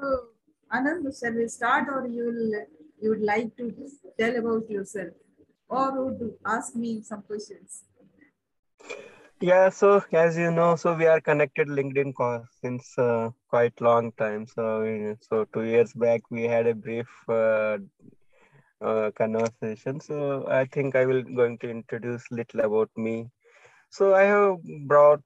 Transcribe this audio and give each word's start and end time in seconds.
So, 0.00 0.28
Anand, 0.72 1.18
shall 1.18 1.34
we 1.34 1.46
start 1.48 1.88
or 1.88 2.06
you 2.06 2.24
will 2.24 2.52
you 3.02 3.10
would 3.10 3.22
like 3.22 3.56
to 3.56 3.66
tell 4.18 4.36
about 4.36 4.70
yourself 4.70 5.12
or 5.68 6.04
would 6.04 6.34
ask 6.46 6.74
me 6.74 7.02
some 7.02 7.22
questions? 7.22 7.84
Yeah, 9.40 9.68
so 9.70 10.02
as 10.12 10.38
you 10.38 10.50
know, 10.50 10.76
so 10.76 10.94
we 10.94 11.06
are 11.06 11.20
connected 11.20 11.68
LinkedIn 11.68 12.14
since 12.62 12.98
uh, 12.98 13.30
quite 13.48 13.78
long 13.80 14.12
time. 14.12 14.46
So, 14.46 15.16
so 15.20 15.46
two 15.52 15.64
years 15.64 15.92
back 15.92 16.22
we 16.30 16.44
had 16.44 16.66
a 16.66 16.74
brief 16.74 17.08
uh, 17.28 17.78
uh, 18.80 19.10
conversation. 19.16 20.00
So 20.00 20.46
I 20.48 20.64
think 20.66 20.96
I 20.96 21.04
will 21.04 21.22
going 21.22 21.58
to 21.58 21.70
introduce 21.70 22.24
little 22.30 22.60
about 22.60 22.90
me. 22.96 23.28
So 23.90 24.14
I 24.14 24.22
have 24.22 24.56
brought 24.86 25.20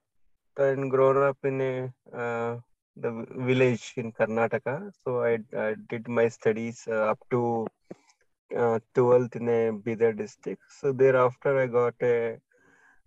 and 0.57 0.91
grown 0.91 1.23
up 1.23 1.39
in 1.45 1.61
a 1.61 2.17
uh, 2.17 2.57
the 2.97 3.27
village 3.31 3.93
in 3.97 4.13
Karnataka. 4.13 4.93
So 5.03 5.23
I, 5.23 5.39
I 5.57 5.75
did 5.89 6.09
my 6.09 6.29
studies 6.29 6.87
uh, 6.89 7.11
up 7.13 7.19
to 7.31 7.67
uh, 8.57 8.79
12th 8.95 9.37
in 9.37 9.49
a 9.49 9.73
Bidar 9.73 10.17
district. 10.17 10.63
So 10.81 10.93
thereafter 10.93 11.61
I 11.61 11.67
got 11.67 11.95
a 12.03 12.39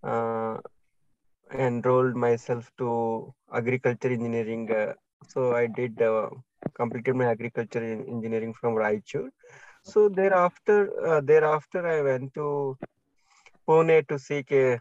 uh, 0.04 0.58
enrolled 1.54 2.16
myself 2.16 2.70
to 2.78 3.34
agriculture 3.54 4.12
engineering. 4.12 4.70
Uh, 4.72 4.94
so 5.28 5.56
I 5.56 5.68
did 5.68 6.02
uh, 6.02 6.30
completed 6.74 7.16
my 7.16 7.26
agriculture 7.26 7.84
in 7.84 8.06
engineering 8.08 8.54
from 8.54 8.76
Raichur. 8.76 9.30
So 9.84 10.10
thereafter, 10.10 10.92
uh, 11.06 11.22
thereafter 11.22 11.88
I 11.88 12.02
went 12.02 12.34
to 12.34 12.78
Pune 13.68 14.08
to 14.08 14.20
seek 14.20 14.52
a 14.52 14.80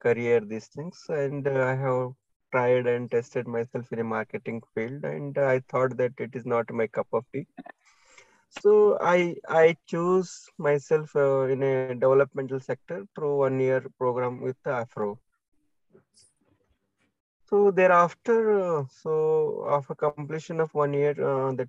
career. 0.00 0.40
These 0.40 0.66
things, 0.66 1.04
and 1.08 1.46
I 1.46 1.74
have 1.76 2.12
tried 2.52 2.86
and 2.86 3.10
tested 3.10 3.46
myself 3.46 3.92
in 3.92 4.00
a 4.00 4.04
marketing 4.04 4.62
field, 4.74 5.04
and 5.04 5.36
I 5.38 5.60
thought 5.68 5.96
that 5.96 6.12
it 6.18 6.34
is 6.34 6.46
not 6.46 6.70
my 6.72 6.86
cup 6.86 7.08
of 7.12 7.24
tea. 7.32 7.46
So 8.60 8.98
I 9.00 9.36
I 9.48 9.76
choose 9.86 10.48
myself 10.58 11.14
uh, 11.14 11.42
in 11.42 11.62
a 11.62 11.94
developmental 11.94 12.60
sector 12.60 13.06
through 13.14 13.36
one 13.38 13.60
year 13.60 13.84
program 13.98 14.40
with 14.40 14.56
Afro. 14.66 15.18
So 17.48 17.70
thereafter, 17.72 18.60
uh, 18.60 18.84
so 18.88 19.66
after 19.68 19.94
completion 19.94 20.60
of 20.60 20.72
one 20.72 20.94
year, 20.94 21.14
uh, 21.20 21.52
that 21.52 21.68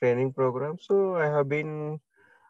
training 0.00 0.32
program, 0.32 0.78
so 0.80 1.16
I 1.16 1.26
have 1.26 1.48
been 1.48 2.00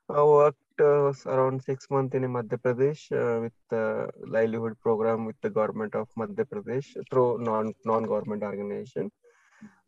uh, 0.08 0.24
worked 0.24 0.67
uh, 0.80 1.12
around 1.26 1.62
six 1.62 1.90
months 1.90 2.14
in 2.14 2.22
Madhya 2.22 2.58
Pradesh 2.64 3.02
uh, 3.12 3.40
with 3.40 3.52
the 3.70 4.08
livelihood 4.26 4.78
program 4.80 5.24
with 5.26 5.36
the 5.42 5.50
government 5.50 5.94
of 5.94 6.08
Madhya 6.18 6.44
Pradesh 6.52 6.88
through 7.10 7.38
non 7.38 7.74
non 7.84 8.04
government 8.04 8.42
organization. 8.42 9.10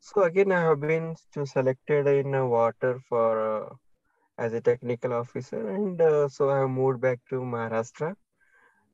So 0.00 0.22
again, 0.22 0.52
I 0.52 0.61
have 0.62 0.80
been 0.80 1.14
to 1.34 1.46
selected 1.46 2.06
in 2.06 2.33
WOTR 2.33 3.00
for 3.08 3.30
uh, 3.52 3.74
as 4.38 4.52
a 4.55 4.61
technical 4.61 5.12
officer, 5.12 5.68
and 5.70 6.00
so 6.33 6.50
I 6.50 6.61
have 6.61 6.70
moved 6.70 7.00
back 7.00 7.20
to 7.30 7.36
Maharashtra 7.41 8.14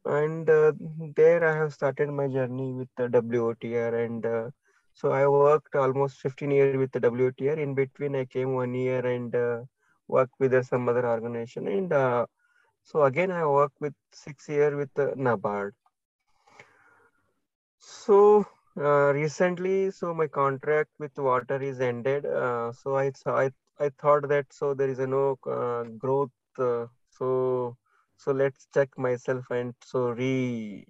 and 0.07 0.49
uh, 0.49 0.73
there 1.17 1.45
I 1.45 1.57
have 1.57 1.73
started 1.75 2.11
my 2.11 2.29
journey 2.29 2.73
with 2.73 2.89
the 2.97 3.09
WOTR 3.09 4.05
and 4.05 4.25
uh, 4.25 4.51
so 4.95 5.11
I 5.11 5.27
worked 5.27 5.75
almost 5.75 6.19
15 6.19 6.51
years 6.51 6.77
with 6.77 6.93
the 6.93 7.01
WOTR. 7.01 7.59
In 7.59 7.75
between, 7.75 8.17
I 8.17 8.25
came 8.25 8.55
one 8.55 8.75
year 8.75 9.05
and 9.07 9.35
uh, 9.35 9.61
worked 10.09 10.35
with 10.39 10.55
uh, 10.55 10.63
some 10.63 10.89
other 10.89 11.07
organization. 11.07 11.69
And 11.69 11.93
uh, 11.93 12.27
so 12.83 13.03
again, 13.05 13.31
I 13.31 13.47
worked 13.47 13.81
with 13.81 13.95
six 14.13 14.49
year 14.49 14.77
with 14.77 14.91
uh, 14.99 15.15
NABARD. 15.17 15.73
So 17.79 18.47
uh, 18.77 19.13
recently, 19.13 19.91
so 19.91 20.15
my 20.15 20.27
contract 20.27 20.91
with 20.99 21.15
WOTR 21.15 21.63
is 21.63 21.81
ended. 21.81 22.27
Uh, 22.27 22.73
so 22.73 22.97
I, 22.97 23.13
I 23.27 23.51
I 23.79 23.91
thought 24.01 24.29
that 24.29 24.53
so 24.53 24.75
there 24.75 24.89
is 24.89 24.99
a 24.99 25.07
no 25.07 25.39
uh, 25.47 25.85
growth. 25.99 26.31
So 26.57 27.77
so 28.17 28.33
let's 28.33 28.67
check 28.73 28.97
myself 28.97 29.45
and 29.51 29.75
so 29.85 30.11
re 30.11 30.87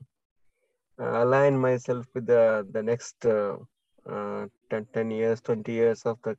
align 0.99 1.59
myself 1.59 2.07
with 2.15 2.27
the 2.27 2.67
the 2.71 2.83
next 2.83 3.27
uh, 3.27 3.57
uh, 4.09 4.47
10, 4.71 4.87
10 4.93 5.11
years 5.11 5.41
20 5.41 5.73
years 5.73 6.03
of 6.07 6.19
the 6.23 6.37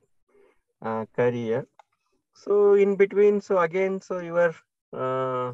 uh, 0.82 1.04
career 1.14 1.66
so 2.42 2.74
in 2.74 2.96
between 2.96 3.40
so 3.40 3.58
again 3.58 4.00
so 4.00 4.18
your 4.20 4.54
uh, 4.92 5.52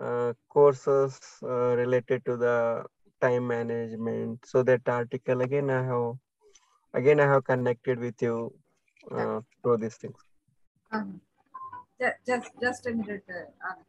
uh, 0.00 0.32
courses 0.48 1.18
uh, 1.42 1.74
related 1.82 2.24
to 2.24 2.36
the 2.36 2.84
time 3.20 3.46
management. 3.46 4.44
So 4.46 4.62
that 4.64 4.88
article 4.88 5.40
again 5.42 5.70
i 5.70 5.82
have 5.84 6.14
again 6.94 7.20
i 7.20 7.26
have 7.32 7.44
connected 7.44 7.98
with 7.98 8.20
you 8.22 8.52
uh, 9.12 9.40
through 9.62 9.78
these 9.78 9.96
things. 9.96 10.16
Um, 10.92 11.20
ju- 12.00 12.18
just, 12.26 12.50
just 12.60 12.86
a 12.86 12.92
minute, 12.92 13.24
uh, 13.30 13.50
Anand. 13.68 13.84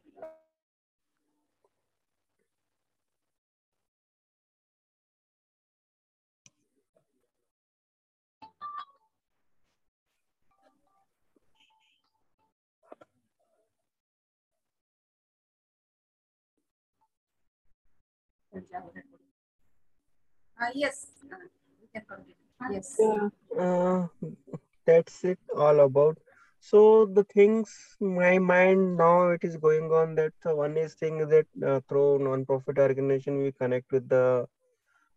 Uh, 18.54 18.60
yes. 20.74 21.08
Yes. 22.72 22.98
uh, 23.60 24.08
that's 24.86 25.24
it 25.24 25.40
all 25.56 25.80
about 25.80 26.18
so 26.60 27.06
the 27.06 27.24
things 27.34 27.72
my 28.00 28.38
mind 28.38 28.98
now 28.98 29.30
it 29.30 29.44
is 29.44 29.58
going 29.58 29.92
on 29.92 30.16
that 30.16 30.34
uh, 30.46 30.56
one 30.56 30.78
is 30.78 30.94
thing 30.96 31.18
that 31.28 31.48
uh, 31.66 31.80
through 31.88 32.20
non-profit 32.20 32.78
organization 32.78 33.42
we 33.42 33.52
connect 33.54 33.92
with 33.92 34.08
the 34.10 34.46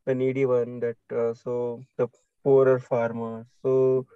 the 0.07 0.15
needy 0.15 0.47
one 0.47 0.81
that 0.81 0.97
uh, 1.13 1.35
so 1.35 1.83
the 1.99 2.09
poorer 2.45 2.79
farmers 2.79 3.47
so 3.63 4.07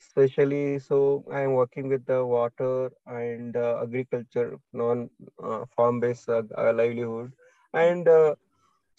especially 0.00 0.78
so 0.78 1.24
i 1.32 1.40
am 1.40 1.52
working 1.52 1.88
with 1.88 2.04
the 2.06 2.24
water 2.24 2.90
and 3.06 3.56
uh, 3.56 3.80
agriculture 3.82 4.58
non 4.72 5.08
farm 5.76 6.00
based 6.00 6.28
livelihood 6.28 7.32
and 7.74 8.08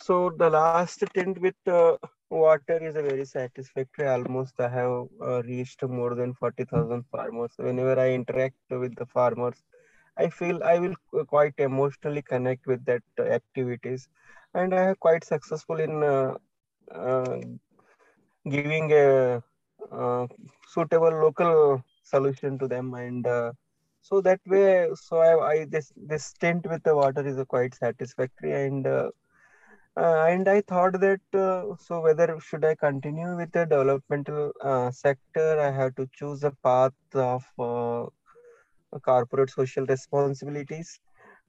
so 0.01 0.31
the 0.37 0.49
last 0.49 1.01
stint 1.05 1.39
with 1.41 1.55
uh, 1.67 1.97
WOTR 2.31 2.81
is 2.81 2.95
a 2.95 3.01
very 3.01 3.25
satisfactory. 3.25 4.07
Almost 4.07 4.53
I 4.59 4.69
have 4.69 5.07
uh, 5.21 5.41
reached 5.43 5.83
more 5.83 6.15
than 6.15 6.33
40,000 6.33 7.03
farmers. 7.11 7.51
Whenever 7.57 7.99
I 7.99 8.11
interact 8.13 8.55
with 8.69 8.95
the 8.95 9.05
farmers, 9.05 9.55
I 10.17 10.29
feel 10.29 10.63
I 10.63 10.79
will 10.79 10.95
quite 11.25 11.53
emotionally 11.57 12.21
connect 12.21 12.65
with 12.65 12.85
that 12.85 13.03
uh, 13.19 13.23
activities. 13.23 14.07
And 14.53 14.73
I 14.73 14.89
am 14.89 14.95
quite 14.95 15.23
successful 15.23 15.79
in 15.79 16.03
uh, 16.03 16.35
uh, 16.93 17.39
giving 18.49 18.91
a 18.93 19.43
uh, 19.91 20.27
suitable 20.67 21.11
local 21.11 21.83
solution 22.03 22.57
to 22.59 22.67
them. 22.67 22.93
And 22.93 23.27
uh, 23.27 23.51
so 24.01 24.21
that 24.21 24.39
way, 24.45 24.87
so 24.95 25.17
I, 25.17 25.51
I 25.51 25.65
this 25.65 25.91
this 25.97 26.25
stint 26.25 26.67
with 26.69 26.83
the 26.83 26.91
WOTR 26.91 27.25
is 27.25 27.43
quite 27.47 27.75
satisfactory 27.75 28.65
and 28.67 28.87
uh, 29.97 30.25
and 30.29 30.47
I 30.47 30.61
thought 30.61 30.99
that 31.01 31.21
uh, 31.33 31.75
so 31.77 32.01
whether 32.01 32.39
should 32.39 32.65
I 32.65 32.75
continue 32.75 33.35
with 33.35 33.51
the 33.51 33.65
developmental 33.65 34.51
uh, 34.61 34.91
sector, 34.91 35.59
I 35.59 35.71
have 35.71 35.95
to 35.95 36.07
choose 36.13 36.43
a 36.43 36.51
path 36.63 36.93
of 37.13 37.43
uh, 37.59 38.07
corporate 38.99 39.49
social 39.51 39.85
responsibilities. 39.85 40.99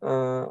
Uh, 0.02 0.46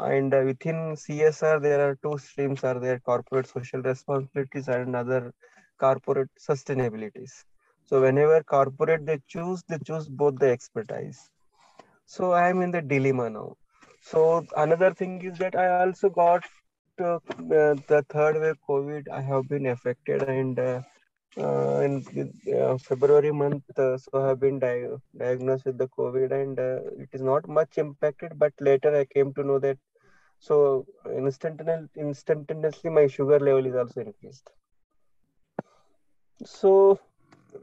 and 0.00 0.34
uh, 0.34 0.42
within 0.44 0.96
CSR, 0.96 1.60
there 1.60 1.80
are 1.88 1.98
two 2.02 2.18
streams: 2.18 2.64
are 2.64 2.78
there 2.80 2.98
corporate 3.00 3.46
social 3.46 3.82
responsibilities 3.82 4.68
and 4.68 4.96
other 4.96 5.32
corporate 5.78 6.30
sustainabilities. 6.38 7.32
So 7.84 8.00
whenever 8.02 8.42
corporate 8.42 9.06
they 9.06 9.20
choose, 9.28 9.62
they 9.68 9.78
choose 9.86 10.08
both 10.08 10.38
the 10.38 10.50
expertise. 10.50 11.30
So 12.06 12.32
I 12.32 12.48
am 12.48 12.62
in 12.62 12.70
the 12.72 12.82
dilemma 12.82 13.30
now. 13.30 13.56
So 14.00 14.44
another 14.56 14.92
thing 14.94 15.22
is 15.22 15.38
that 15.38 15.56
I 15.56 15.84
also 15.84 16.08
got 16.10 16.44
uh, 17.00 17.18
the 17.38 18.04
third 18.08 18.40
wave 18.40 18.56
COVID. 18.68 19.08
I 19.08 19.20
have 19.20 19.48
been 19.48 19.66
affected, 19.66 20.22
and 20.22 20.58
uh, 20.58 20.80
uh, 21.38 21.80
in 21.80 22.32
uh, 22.56 22.78
February 22.78 23.32
month, 23.32 23.64
uh, 23.78 23.96
so 23.98 24.10
I 24.14 24.28
have 24.28 24.40
been 24.40 24.58
di- 24.58 24.86
diagnosed 25.16 25.66
with 25.66 25.78
the 25.78 25.88
COVID, 25.88 26.32
and 26.32 26.58
uh, 26.58 26.80
it 26.98 27.08
is 27.12 27.22
not 27.22 27.48
much 27.48 27.78
impacted. 27.78 28.38
But 28.38 28.52
later 28.60 28.94
I 28.96 29.04
came 29.04 29.32
to 29.34 29.44
know 29.44 29.58
that 29.58 29.78
so 30.38 30.86
instantaneously, 31.06 31.88
instantaneously 31.96 32.90
my 32.90 33.06
sugar 33.06 33.38
level 33.38 33.66
is 33.66 33.74
also 33.74 34.00
increased. 34.00 34.50
So 36.44 37.00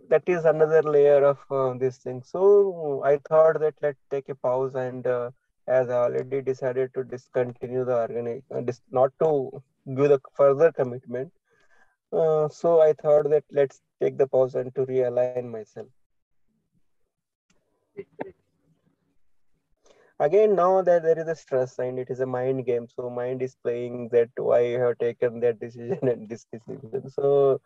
that 0.09 0.23
is 0.27 0.45
another 0.45 0.83
layer 0.83 1.23
of 1.25 1.79
this 1.79 1.97
thing. 1.97 2.21
So 2.23 3.03
I 3.05 3.17
thought 3.29 3.59
that 3.59 3.75
let's 3.81 4.03
take 4.09 4.29
a 4.29 4.35
pause 4.35 4.75
and 4.75 5.07
uh, 5.64 5.68
as 5.68 5.90
I 5.90 5.96
already 6.06 6.42
decided 6.42 6.94
to 6.94 7.04
discontinue 7.04 7.84
the 7.84 7.96
organic, 7.96 8.44
uh, 8.50 8.60
dis- 8.60 8.82
not 8.90 9.12
to 9.22 9.62
give 9.96 10.08
the 10.10 10.20
further 10.34 10.72
commitment. 10.72 11.32
Uh, 12.12 12.48
so 12.48 12.80
I 12.80 12.92
thought 12.94 13.30
that 13.30 13.44
let's 13.50 13.80
take 14.00 14.18
the 14.18 14.28
pause 14.28 14.54
and 14.54 14.74
to 14.76 14.86
realign 14.86 15.38
myself. 15.50 15.88
Great, 17.94 18.08
great. 18.20 18.34
again 20.18 20.54
now 20.54 20.82
that 20.82 21.02
there 21.02 21.18
is 21.18 21.28
a 21.28 21.34
stress 21.34 21.78
and 21.78 21.98
it 21.98 22.10
is 22.10 22.20
a 22.20 22.26
mind 22.26 22.64
game 22.66 22.86
so 22.88 23.10
mind 23.10 23.42
is 23.42 23.56
playing 23.64 24.08
that 24.12 24.28
why 24.36 24.60
you 24.60 24.78
have 24.80 24.98
taken 24.98 25.40
that 25.40 25.58
decision 25.60 26.08
and 26.12 26.28
this 26.28 26.44
decision 26.52 27.08
so 27.08 27.60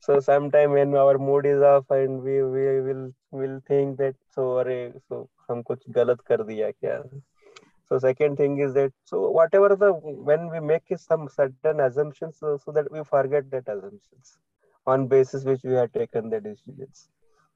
so 0.00 0.18
sometime 0.20 0.72
when 0.72 0.94
our 0.96 1.18
mood 1.18 1.46
is 1.46 1.62
off 1.62 1.84
and 1.90 2.22
we 2.22 2.42
we 2.42 2.66
will 2.88 3.04
will 3.32 3.60
think 3.68 3.98
that 3.98 4.14
so 4.36 4.48
अरे 4.64 4.78
so 5.08 5.26
हम 5.50 5.62
कुछ 5.70 5.84
गलत 5.96 6.20
कर 6.28 6.42
दिया 6.52 6.70
क्या 6.70 7.00
so 7.89 7.97
second 7.97 8.35
thing 8.37 8.59
is 8.59 8.73
that 8.75 8.93
so 9.03 9.29
whatever 9.31 9.75
the 9.75 9.91
when 9.91 10.49
we 10.51 10.59
make 10.59 10.83
some 10.95 11.27
certain 11.27 11.79
assumptions 11.79 12.37
so, 12.39 12.59
so 12.63 12.71
that 12.71 12.91
we 12.91 13.03
forget 13.03 13.49
that 13.49 13.67
assumptions 13.67 14.37
on 14.85 15.07
basis 15.07 15.43
which 15.43 15.63
we 15.63 15.73
have 15.73 15.91
taken 15.91 16.29
the 16.29 16.39
decisions. 16.39 17.09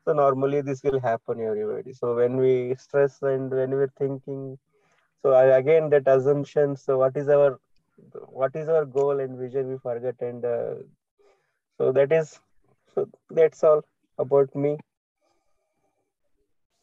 So 0.05 0.13
normally 0.13 0.61
this 0.61 0.83
will 0.83 0.99
happen 0.99 1.39
everybody. 1.39 1.93
So 1.93 2.15
when 2.15 2.37
we 2.37 2.75
stress 2.77 3.21
and 3.21 3.49
when 3.49 3.71
we're 3.71 3.93
thinking 3.97 4.57
so 5.21 5.33
again 5.55 5.89
that 5.91 6.07
assumption 6.07 6.75
so 6.75 6.97
what 6.97 7.15
is 7.15 7.29
our 7.29 7.59
what 8.41 8.55
is 8.55 8.67
our 8.67 8.85
goal 8.85 9.19
and 9.19 9.37
vision 9.37 9.69
we 9.69 9.77
forget 9.77 10.15
and 10.19 10.43
uh, 10.43 10.75
so 11.77 11.91
that 11.91 12.11
is 12.11 12.39
so 12.95 13.07
that's 13.29 13.63
all 13.63 13.83
about 14.17 14.55
me. 14.55 14.77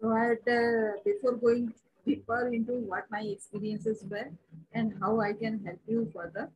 So 0.00 0.12
I 0.12 0.20
had, 0.20 0.38
uh, 0.48 0.92
before 1.04 1.36
going 1.36 1.74
deeper 2.06 2.48
into 2.48 2.72
what 2.72 3.04
my 3.10 3.20
experiences 3.20 4.04
were 4.08 4.30
and 4.72 4.94
how 5.00 5.20
I 5.20 5.32
can 5.32 5.64
help 5.64 5.80
you 5.86 6.10
further, 6.14 6.50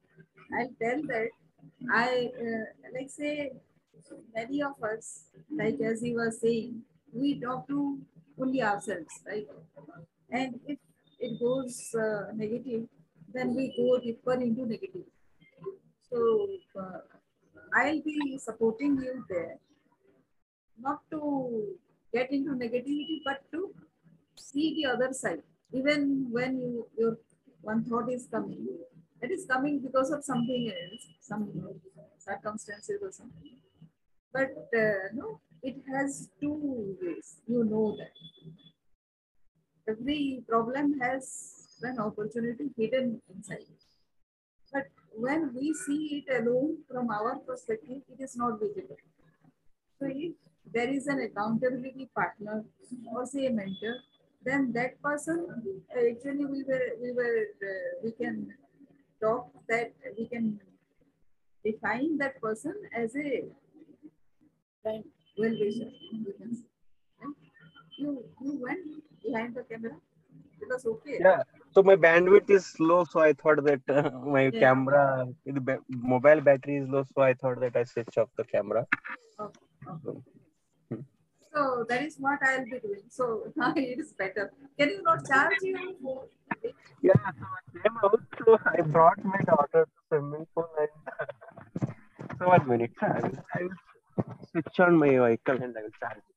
I'll 0.58 0.70
tell 0.80 1.02
that 1.08 1.28
I, 1.90 2.30
uh, 2.38 2.64
like 2.94 3.10
say, 3.10 3.52
many 4.34 4.62
of 4.62 4.82
us, 4.82 5.24
like 5.50 5.80
as 5.80 6.02
you 6.02 6.14
were 6.14 6.30
saying, 6.30 6.82
we 7.12 7.40
talk 7.40 7.68
to 7.68 7.98
only 8.40 8.62
ourselves, 8.62 9.20
right? 9.26 9.46
And 10.30 10.60
if 10.66 10.78
it 11.18 11.40
goes 11.40 11.94
uh, 11.94 12.32
negative, 12.34 12.86
then 13.32 13.54
we 13.54 13.72
go 13.76 13.98
deeper 13.98 14.34
into 14.34 14.66
negative. 14.66 15.06
So 16.10 16.48
uh, 16.78 16.98
I'll 17.74 18.02
be 18.02 18.38
supporting 18.38 18.98
you 19.02 19.24
there, 19.28 19.58
not 20.78 21.00
to 21.10 21.74
get 22.12 22.30
into 22.30 22.52
negativity, 22.52 23.20
but 23.24 23.42
to 23.52 23.74
see 24.36 24.74
the 24.74 24.90
other 24.90 25.12
side. 25.12 25.42
Even 25.72 26.28
when 26.30 26.58
you 26.58 26.86
your 26.96 27.18
one 27.62 27.84
thought 27.84 28.10
is 28.10 28.28
coming, 28.30 28.66
it 29.20 29.30
is 29.30 29.46
coming 29.46 29.80
because 29.80 30.10
of 30.10 30.24
something 30.24 30.70
else, 30.70 31.06
some 31.20 31.48
circumstances 32.18 32.98
or 33.02 33.10
something. 33.10 33.56
But 34.32 34.68
uh, 34.76 35.08
no, 35.14 35.40
it 35.62 35.76
has 35.92 36.28
two 36.40 36.96
ways. 37.00 37.36
You 37.46 37.64
know 37.64 37.96
that 37.98 38.14
every 39.88 40.42
problem 40.48 40.98
has 41.00 41.78
an 41.82 41.98
opportunity 41.98 42.70
hidden 42.76 43.20
inside. 43.34 43.66
But 44.72 44.86
when 45.16 45.54
we 45.54 45.72
see 45.74 46.24
it 46.26 46.42
alone 46.42 46.78
from 46.90 47.10
our 47.10 47.36
perspective, 47.36 48.02
it 48.08 48.22
is 48.22 48.36
not 48.36 48.58
visible. 48.60 48.96
So 49.98 50.06
if 50.10 50.32
there 50.72 50.88
is 50.88 51.06
an 51.06 51.20
accountability 51.20 52.10
partner 52.14 52.64
or 53.12 53.26
say 53.26 53.46
a 53.46 53.50
mentor, 53.50 53.96
then 54.44 54.72
that 54.72 55.00
person 55.02 55.38
actually 55.90 56.44
we 56.54 56.62
were 56.70 56.86
we 57.02 57.12
were 57.18 57.38
uh, 57.70 57.90
we 58.02 58.12
can 58.12 58.36
talk 59.20 59.48
that 59.68 59.92
we 60.18 60.26
can 60.26 60.60
define 61.64 62.18
that 62.18 62.40
person 62.40 62.74
as 62.94 63.16
a 63.16 63.44
well 64.86 65.02
wisher. 65.38 65.90
You 66.12 66.34
can 66.38 66.54
say. 66.54 66.68
Right? 67.20 67.34
You 67.98 68.24
you 68.42 68.52
went 68.62 68.86
behind 69.24 69.54
the 69.54 69.64
camera. 69.64 69.96
It 70.60 70.68
was 70.72 70.84
okay. 70.86 71.18
yeah 71.24 71.42
so 71.74 71.82
my 71.88 71.94
bandwidth 72.04 72.50
is 72.56 72.66
low 72.90 72.98
so 73.12 73.20
i 73.20 73.32
thought 73.40 73.60
that 73.68 73.92
uh, 73.98 74.10
my 74.36 74.42
Yeah. 74.44 74.60
camera 74.64 75.02
the 75.46 75.78
mobile 76.12 76.40
battery 76.48 76.76
is 76.82 76.88
low 76.94 77.02
so 77.12 77.22
i 77.26 77.34
thought 77.42 77.60
that 77.64 77.76
i 77.80 77.84
switch 77.92 78.18
off 78.22 78.30
the 78.40 78.46
camera 78.54 78.84
Okay, 79.40 79.60
okay. 79.88 80.33
So 81.54 81.84
that 81.88 82.02
is 82.02 82.16
what 82.18 82.40
I'll 82.42 82.64
be 82.64 82.80
doing. 82.80 83.02
So 83.08 83.52
it 83.76 83.98
is 84.00 84.12
better. 84.12 84.52
Can 84.78 84.88
you 84.88 85.02
not 85.02 85.24
charge 85.26 85.54
you? 85.62 85.96
Yeah, 87.00 87.12
so 87.14 87.46
I 87.46 87.78
came 87.82 87.96
out, 88.02 88.20
so 88.38 88.58
I 88.66 88.80
brought 88.80 89.24
my 89.24 89.38
daughter 89.46 89.84
to 89.84 89.90
swimming 90.08 90.46
pool 90.54 90.68
and 90.80 90.88
so 92.38 92.48
one 92.48 92.66
minute, 92.68 92.92
I 93.00 93.20
will, 93.20 93.38
I 93.54 93.62
will 93.62 93.76
switch 94.50 94.80
on 94.80 94.96
my 94.96 95.10
vehicle 95.10 95.62
and 95.62 95.76
I 95.76 95.82
will 95.82 95.90
charge 96.00 96.18
it. 96.18 96.34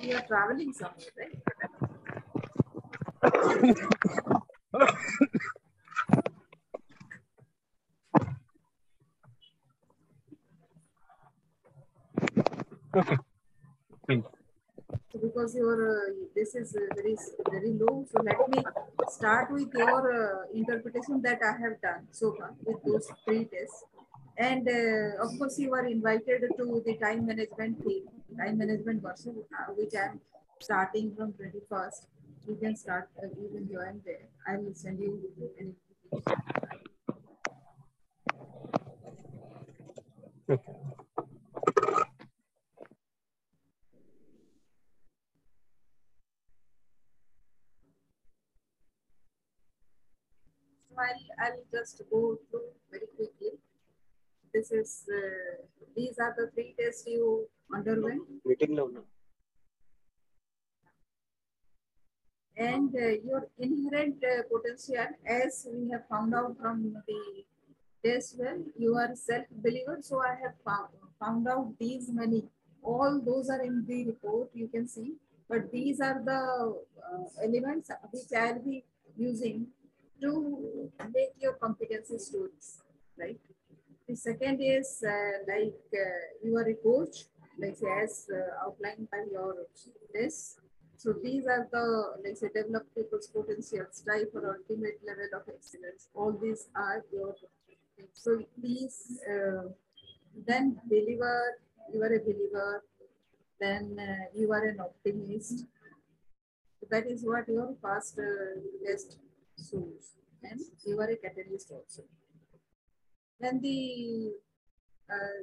You 0.00 0.16
are 0.16 0.22
traveling 0.22 0.72
somewhere, 0.72 1.12
right? 1.18 1.34
Please. 14.06 14.24
So 15.12 15.18
because 15.20 15.54
your 15.54 15.76
uh, 15.90 16.10
this 16.34 16.54
is 16.54 16.74
uh, 16.74 16.94
very 16.94 17.16
very 17.50 17.72
low. 17.74 18.06
So 18.10 18.22
let 18.22 18.48
me 18.48 18.62
start 19.08 19.50
with 19.50 19.68
your 19.74 20.00
uh, 20.12 20.46
interpretation 20.54 21.20
that 21.22 21.40
I 21.42 21.52
have 21.62 21.80
done 21.80 22.08
so 22.10 22.34
far 22.38 22.54
with 22.64 22.82
those 22.84 23.06
three 23.24 23.44
tests. 23.44 23.84
And 24.36 24.66
uh, 24.68 25.24
of 25.24 25.36
course, 25.38 25.58
you 25.58 25.72
are 25.74 25.86
invited 25.86 26.42
to 26.56 26.82
the 26.86 26.94
time 26.96 27.26
management 27.26 27.84
team, 27.84 28.04
time 28.38 28.58
management 28.58 29.02
workshop, 29.02 29.34
uh, 29.52 29.72
which 29.76 29.94
I 29.94 30.12
am 30.12 30.20
starting 30.60 31.14
from 31.14 31.32
21st. 31.32 32.06
You 32.48 32.56
can 32.56 32.76
start, 32.76 33.10
you 33.22 33.50
can 33.52 33.68
join 33.68 34.00
there. 34.06 34.26
I 34.46 34.56
will 34.56 34.74
send 34.74 35.00
you 35.00 35.20
invitation. 35.36 35.74
Okay. 40.50 40.72
So 50.88 50.96
I'll, 50.98 51.46
I'll 51.46 51.77
just 51.88 52.02
go 52.10 52.38
through 52.50 52.68
very 52.90 53.06
quickly. 53.16 53.52
This 54.52 54.70
is, 54.70 55.04
uh, 55.08 55.62
these 55.96 56.18
are 56.18 56.34
the 56.36 56.50
three 56.54 56.74
tests 56.78 57.04
you 57.06 57.48
underwent. 57.74 58.22
Meeting 58.44 58.74
now. 58.74 58.88
no? 58.92 59.02
and 62.56 62.92
uh, 62.96 63.10
your 63.24 63.46
inherent 63.60 64.16
uh, 64.24 64.42
potential 64.52 65.06
as 65.24 65.68
we 65.72 65.88
have 65.90 66.02
found 66.08 66.34
out 66.34 66.56
from 66.60 66.92
the 67.06 67.44
test 68.04 68.34
well 68.36 68.58
you 68.76 68.96
are 68.96 69.14
self 69.14 69.44
believer 69.64 69.96
so 70.00 70.20
i 70.20 70.34
have 70.42 70.56
found, 70.64 70.88
found 71.20 71.46
out 71.46 71.72
these 71.78 72.08
many 72.10 72.42
all 72.82 73.20
those 73.24 73.48
are 73.48 73.62
in 73.62 73.86
the 73.86 74.06
report 74.06 74.50
you 74.54 74.66
can 74.66 74.88
see 74.88 75.12
but 75.48 75.70
these 75.70 76.00
are 76.00 76.20
the 76.24 76.74
uh, 77.12 77.44
elements 77.44 77.92
which 78.10 78.32
i'll 78.36 78.58
be 78.58 78.82
using 79.16 79.68
to 80.20 80.90
make 81.14 81.34
your 81.40 81.54
competency 81.54 82.18
stories 82.18 82.82
right 83.18 83.40
the 84.08 84.16
second 84.16 84.60
is 84.60 85.02
uh, 85.06 85.34
like 85.52 85.82
uh, 86.04 86.22
you 86.42 86.56
are 86.56 86.68
a 86.68 86.78
coach 86.86 87.16
like 87.58 87.78
as 88.02 88.26
uh, 88.32 88.64
outlined 88.64 89.08
by 89.10 89.22
your 89.32 89.54
test 90.14 90.60
so 90.98 91.14
these 91.22 91.46
are 91.46 91.68
the, 91.70 92.14
let's 92.24 92.40
say, 92.40 92.48
develop 92.52 92.82
people's 92.92 93.28
potential, 93.28 93.86
strive 93.92 94.32
for 94.32 94.42
ultimate 94.58 94.98
level 95.06 95.30
of 95.32 95.42
excellence. 95.46 96.08
All 96.12 96.32
these 96.32 96.66
are 96.74 97.04
your. 97.12 97.36
So 98.14 98.42
please 98.60 99.20
uh, 99.30 99.68
then 100.46 100.80
believer, 100.90 101.58
you 101.92 102.02
are 102.02 102.12
a 102.12 102.18
believer, 102.18 102.82
then 103.60 103.96
uh, 103.96 104.24
you 104.34 104.52
are 104.52 104.64
an 104.64 104.80
optimist. 104.80 105.66
That 106.90 107.06
is 107.06 107.24
what 107.24 107.48
your 107.48 107.74
past 107.80 108.18
uh, 108.18 108.58
test 108.84 109.18
shows. 109.58 110.14
And 110.42 110.60
you 110.86 110.98
are 111.00 111.10
a 111.10 111.16
catalyst 111.16 111.72
also. 111.72 112.02
Then 113.40 113.60
the 113.60 114.32
uh, 115.10 115.40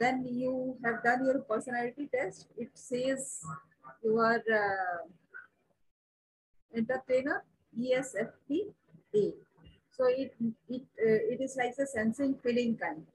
then 0.00 0.26
you 0.26 0.76
have 0.84 1.02
done 1.02 1.24
your 1.24 1.40
personality 1.40 2.08
test. 2.12 2.48
It 2.56 2.70
says 2.74 3.40
you 4.02 4.18
are 4.18 4.42
uh, 4.60 5.06
entertainer 6.74 7.44
ESFP 7.78 8.72
A. 9.14 9.32
So 9.90 10.06
it 10.08 10.34
it 10.68 10.82
uh, 10.98 11.20
it 11.32 11.40
is 11.40 11.56
like 11.56 11.74
a 11.78 11.86
sensing 11.86 12.34
feeling 12.42 12.76
kind, 12.76 13.06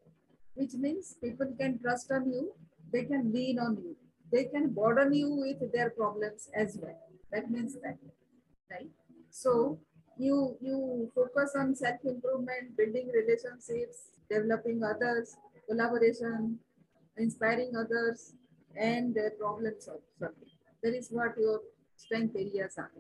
which 0.56 0.74
means 0.74 1.16
people 1.22 1.54
can 1.60 1.80
trust 1.80 2.12
on 2.12 2.32
you, 2.32 2.54
they 2.92 3.04
can 3.04 3.34
lean 3.34 3.60
on 3.60 3.78
you, 3.84 3.96
they 4.32 4.46
can 4.46 4.74
burden 4.74 5.14
you 5.14 5.30
with 5.36 5.72
their 5.74 5.90
problems 5.90 6.50
as 6.56 6.78
well. 6.82 7.02
That 7.32 7.52
means 7.52 7.76
that, 7.84 7.98
right? 8.72 8.90
So 9.30 9.80
you 10.20 10.58
you 10.62 11.10
focus 11.16 11.56
on 11.56 11.76
self 11.76 12.04
improvement, 12.04 12.76
building 12.78 13.10
relationships, 13.14 14.12
developing 14.30 14.84
others, 14.84 15.38
collaboration, 15.68 16.60
inspiring 17.18 17.72
others, 17.76 18.34
and 18.76 19.18
uh, 19.18 19.30
problem 19.40 19.74
solving. 19.80 20.36
That 20.84 20.94
is 20.94 21.08
what 21.10 21.38
your 21.38 21.62
strength 21.96 22.36
areas 22.36 22.78
are. 22.78 22.92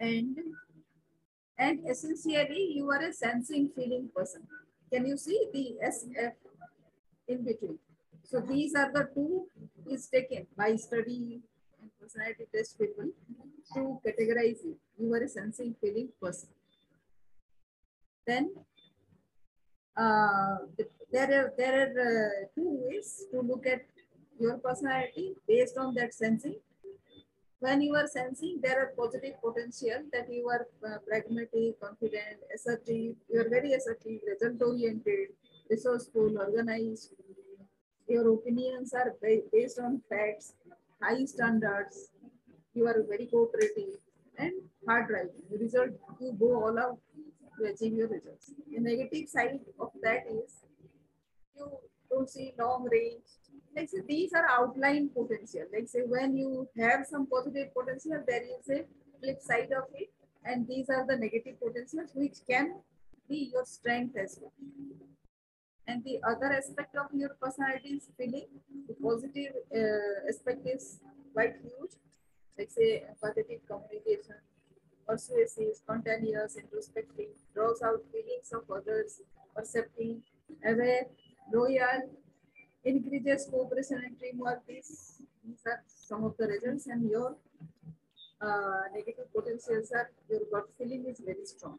And 0.00 0.36
and 1.58 1.80
essentially 1.88 2.72
you 2.74 2.90
are 2.90 3.02
a 3.02 3.12
sensing 3.12 3.70
feeling 3.76 4.08
person. 4.16 4.42
Can 4.92 5.06
you 5.06 5.16
see 5.16 5.46
the 5.52 5.76
SF 5.84 6.32
in 7.28 7.44
between? 7.44 7.78
So 8.24 8.40
these 8.40 8.74
are 8.74 8.90
the 8.90 9.08
two 9.14 9.46
is 9.90 10.08
taken 10.08 10.46
by 10.56 10.76
study 10.76 11.42
personality 12.02 12.44
test 12.54 12.78
people 12.78 13.08
to 13.74 13.80
categorize 14.06 14.60
you. 14.64 14.76
You 14.98 15.12
are 15.14 15.22
a 15.22 15.28
sensing 15.28 15.74
feeling 15.80 16.08
person. 16.20 16.48
Then 18.26 18.50
uh, 19.96 20.56
there 21.12 21.30
are 21.38 21.52
there 21.56 21.74
are 21.82 21.92
uh, 22.08 22.46
two 22.54 22.70
ways 22.84 23.24
to 23.30 23.40
look 23.40 23.66
at 23.66 23.82
your 24.38 24.58
personality 24.58 25.34
based 25.46 25.76
on 25.78 25.94
that 25.94 26.14
sensing. 26.14 26.56
When 27.60 27.80
you 27.80 27.94
are 27.94 28.08
sensing, 28.08 28.58
there 28.60 28.80
are 28.82 28.92
positive 28.98 29.34
potential 29.40 30.02
that 30.12 30.26
you 30.28 30.48
are 30.48 30.66
uh, 30.84 30.98
pragmatic, 31.06 31.80
confident, 31.80 32.38
assertive. 32.52 33.14
You 33.30 33.40
are 33.40 33.48
very 33.48 33.72
assertive, 33.74 34.18
result 34.26 34.60
oriented, 34.60 35.28
resourceful, 35.70 36.38
organized. 36.38 37.14
Your 38.08 38.34
opinions 38.34 38.92
are 38.94 39.14
based 39.52 39.78
on 39.78 40.02
facts, 40.08 40.54
high 41.02 41.24
standards. 41.24 42.10
You 42.74 42.86
are 42.86 43.04
very 43.08 43.26
cooperative 43.26 43.98
and 44.38 44.52
hard 44.88 45.08
driving. 45.08 45.42
The 45.50 45.58
result, 45.58 45.90
you 46.20 46.32
go 46.38 46.54
all 46.62 46.78
out 46.78 46.98
to 47.58 47.72
achieve 47.72 47.94
your 47.94 48.08
results. 48.08 48.52
The 48.70 48.80
negative 48.80 49.28
side 49.28 49.60
of 49.78 49.90
that 50.02 50.24
is 50.26 50.62
you 51.56 51.70
don't 52.10 52.28
see 52.28 52.54
long 52.58 52.88
range. 52.90 53.28
Like 53.76 53.88
say 53.88 54.02
these 54.06 54.32
are 54.32 54.46
outline 54.48 55.10
potential. 55.10 55.66
Like 55.72 55.88
say 55.88 56.00
when 56.06 56.36
you 56.36 56.68
have 56.78 57.06
some 57.06 57.26
positive 57.26 57.68
potential, 57.74 58.22
there 58.26 58.42
is 58.42 58.68
a 58.70 58.84
flip 59.20 59.40
side 59.40 59.70
of 59.76 59.84
it. 59.94 60.10
And 60.44 60.66
these 60.66 60.88
are 60.90 61.06
the 61.06 61.16
negative 61.16 61.56
potentials 61.60 62.10
which 62.14 62.38
can 62.48 62.74
be 63.28 63.50
your 63.52 63.64
strength 63.64 64.16
as 64.16 64.38
well. 64.40 64.52
And 65.86 66.04
the 66.04 66.20
other 66.26 66.52
aspect 66.52 66.94
of 66.96 67.06
your 67.12 67.30
personality 67.40 67.90
is 67.98 68.08
feeling. 68.16 68.46
The 68.88 68.94
positive 68.94 69.52
uh, 69.74 70.28
aspect 70.28 70.66
is 70.66 71.00
quite 71.32 71.54
huge. 71.62 71.92
Like 72.56 72.70
say 72.70 73.02
empathetic 73.10 73.60
communication, 73.66 74.36
persuasive, 75.08 75.74
spontaneous, 75.74 76.56
introspective, 76.56 77.34
draws 77.54 77.82
out 77.82 78.00
feelings 78.12 78.52
of 78.52 78.70
others, 78.70 79.22
perceptive, 79.56 80.18
aware, 80.64 81.06
loyal, 81.52 82.10
increases 82.84 83.48
cooperation 83.50 84.02
and 84.04 84.18
teamwork. 84.20 84.62
These, 84.68 85.22
these 85.44 85.62
are 85.66 85.82
some 85.86 86.24
of 86.24 86.36
the 86.36 86.46
results 86.46 86.86
and 86.86 87.08
your 87.10 87.36
uh, 88.40 88.82
negative 88.94 89.32
potentials 89.34 89.90
are 89.92 90.10
your 90.28 90.40
gut 90.52 90.66
feeling 90.78 91.06
is 91.08 91.20
very 91.24 91.44
strong. 91.44 91.78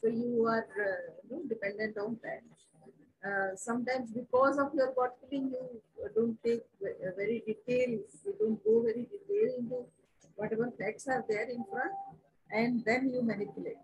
So 0.00 0.08
you 0.08 0.44
are 0.46 0.66
uh, 0.78 1.12
you 1.28 1.36
know, 1.36 1.42
dependent 1.48 1.96
on 1.98 2.18
that. 2.22 2.42
Uh, 3.24 3.56
sometimes 3.56 4.10
because 4.12 4.58
of 4.58 4.74
your 4.74 4.92
gut 4.94 5.16
feeling, 5.30 5.50
you 5.50 6.08
don't 6.14 6.36
take 6.44 6.62
very 7.16 7.42
details, 7.46 8.04
you 8.24 8.34
don't 8.38 8.62
go 8.62 8.82
very 8.82 9.08
detailed 9.12 9.58
into 9.60 9.86
whatever 10.36 10.70
facts 10.78 11.06
are 11.08 11.24
there 11.28 11.48
in 11.48 11.64
front 11.70 11.92
and 12.50 12.84
then 12.84 13.10
you 13.12 13.22
manipulate. 13.22 13.80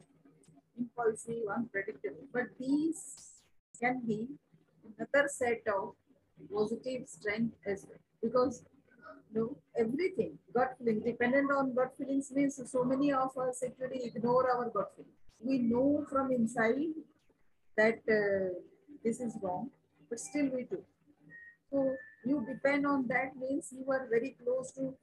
Impulsive, 0.78 1.44
unpredictable. 1.56 2.26
But 2.32 2.48
these 2.58 3.30
can 3.80 4.02
be 4.06 4.28
another 4.98 5.28
set 5.28 5.62
of 5.74 5.94
positive 6.52 7.08
strength 7.08 7.54
as 7.66 7.86
well. 7.88 7.98
Because 8.22 8.62
you 9.32 9.40
know, 9.40 9.56
everything, 9.78 10.38
gut 10.54 10.76
feeling, 10.78 11.00
dependent 11.00 11.50
on 11.50 11.74
gut 11.74 11.96
feelings 11.96 12.30
means 12.30 12.60
so 12.70 12.84
many 12.84 13.12
of 13.12 13.36
us 13.38 13.62
actually 13.64 14.04
ignore 14.04 14.50
our 14.50 14.68
gut 14.68 14.92
feeling. 14.96 15.12
We 15.42 15.58
know 15.58 16.04
from 16.10 16.30
inside 16.30 16.92
that 17.76 18.00
uh, 18.06 18.58
this 19.04 19.20
is 19.20 19.36
wrong, 19.42 19.70
but 20.08 20.20
still 20.20 20.48
we 20.54 20.64
do. 20.64 20.82
So 21.72 21.94
you 22.24 22.44
depend 22.46 22.86
on 22.86 23.06
that 23.08 23.36
means 23.36 23.72
you 23.72 23.90
are 23.90 24.06
very 24.10 24.36
close 24.42 24.72
to 24.72 24.94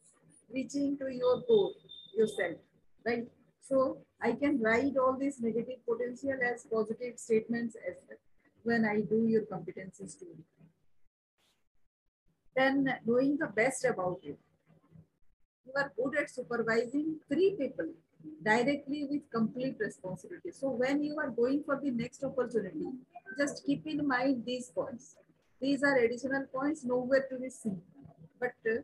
reaching 0.54 0.98
to 1.00 1.08
your 1.10 1.42
goal 1.48 1.74
yourself, 2.16 2.58
right? 3.06 3.28
So 3.62 4.00
I 4.22 4.32
can 4.34 4.62
write 4.62 4.98
all 4.98 5.18
these 5.20 5.42
negative 5.42 5.80
potential 5.88 6.38
as 6.44 6.66
positive 6.72 7.18
statements 7.18 7.76
as 7.88 7.96
well 8.08 8.18
when 8.64 8.86
I 8.86 9.02
do 9.02 9.26
your 9.28 9.46
competency 9.46 10.08
story. 10.08 10.44
Then 12.56 12.88
knowing 13.06 13.38
the 13.38 13.48
best 13.48 13.86
about 13.86 14.20
you. 14.24 14.38
You 15.66 15.74
are 15.76 15.92
good 15.98 16.18
at 16.18 16.30
supervising 16.30 17.20
three 17.28 17.56
people 17.60 17.90
directly 18.44 19.08
with 19.10 19.22
complete 19.34 19.76
responsibility. 19.80 20.52
So 20.52 20.70
when 20.70 21.04
you 21.04 21.18
are 21.20 21.30
going 21.30 21.64
for 21.66 21.80
the 21.82 21.92
next 21.92 22.24
opportunity, 22.24 22.86
just 23.38 23.66
keep 23.66 23.86
in 23.86 24.08
mind 24.08 24.44
these 24.46 24.70
points. 24.70 25.16
These 25.62 25.84
are 25.84 25.98
additional 25.98 26.46
points 26.54 26.84
nowhere 26.84 27.26
to 27.32 27.40
be 27.40 27.50
seen. 27.50 27.82
But 28.40 28.54
uh, 28.70 28.82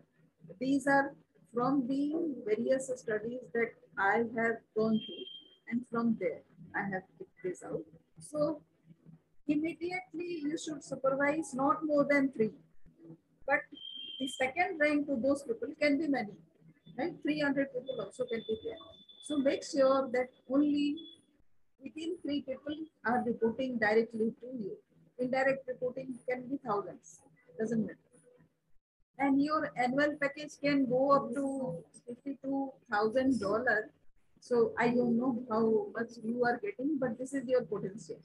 these 0.59 0.87
are 0.87 1.13
from 1.53 1.87
the 1.87 2.35
various 2.45 2.89
studies 2.95 3.41
that 3.53 3.73
I 3.97 4.17
have 4.35 4.57
gone 4.75 4.99
through 5.05 5.25
and 5.69 5.85
from 5.91 6.17
there 6.19 6.41
I 6.75 6.83
have 6.93 7.03
picked 7.17 7.43
this 7.43 7.63
out. 7.63 7.83
So 8.19 8.61
immediately 9.47 10.41
you 10.43 10.57
should 10.57 10.83
supervise 10.83 11.53
not 11.53 11.85
more 11.85 12.05
than 12.09 12.31
three. 12.31 12.51
But 13.45 13.61
the 14.19 14.27
second 14.27 14.79
rank 14.79 15.07
to 15.07 15.15
those 15.15 15.43
people 15.43 15.69
can 15.79 15.97
be 15.97 16.07
many, 16.07 16.33
right? 16.97 17.13
300 17.21 17.73
people 17.73 18.01
also 18.01 18.25
can 18.25 18.41
be 18.47 18.57
there. 18.63 19.02
So 19.23 19.37
make 19.37 19.63
sure 19.63 20.09
that 20.13 20.29
only 20.49 20.97
within 21.81 22.17
three 22.21 22.41
people 22.41 22.75
are 23.05 23.23
reporting 23.25 23.79
directly 23.79 24.33
to 24.41 24.47
you. 24.63 24.77
Indirect 25.19 25.67
reporting 25.67 26.15
can 26.29 26.47
be 26.49 26.57
thousands, 26.65 27.19
doesn't 27.57 27.85
matter 27.85 28.13
and 29.19 29.41
your 29.41 29.71
annual 29.77 30.15
package 30.21 30.53
can 30.61 30.85
go 30.85 31.11
up 31.11 31.33
to 31.33 31.83
$52,000. 32.27 33.65
So 34.39 34.73
I 34.77 34.87
don't 34.89 35.17
know 35.17 35.43
how 35.49 35.87
much 35.95 36.11
you 36.23 36.43
are 36.43 36.59
getting, 36.61 36.97
but 36.99 37.17
this 37.17 37.33
is 37.33 37.47
your 37.47 37.61
potential. 37.61 38.19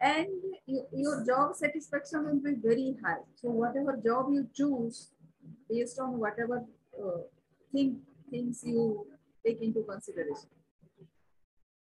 And 0.00 0.28
you, 0.66 0.84
your 0.92 1.24
job 1.26 1.56
satisfaction 1.56 2.24
will 2.24 2.40
be 2.40 2.54
very 2.62 2.94
high. 3.04 3.24
So 3.34 3.50
whatever 3.50 3.98
job 4.04 4.26
you 4.30 4.48
choose, 4.54 5.10
based 5.68 5.98
on 5.98 6.18
whatever 6.18 6.64
uh, 7.02 7.22
thing, 7.72 8.00
things 8.30 8.62
you 8.64 9.06
take 9.44 9.60
into 9.62 9.82
consideration. 9.82 10.50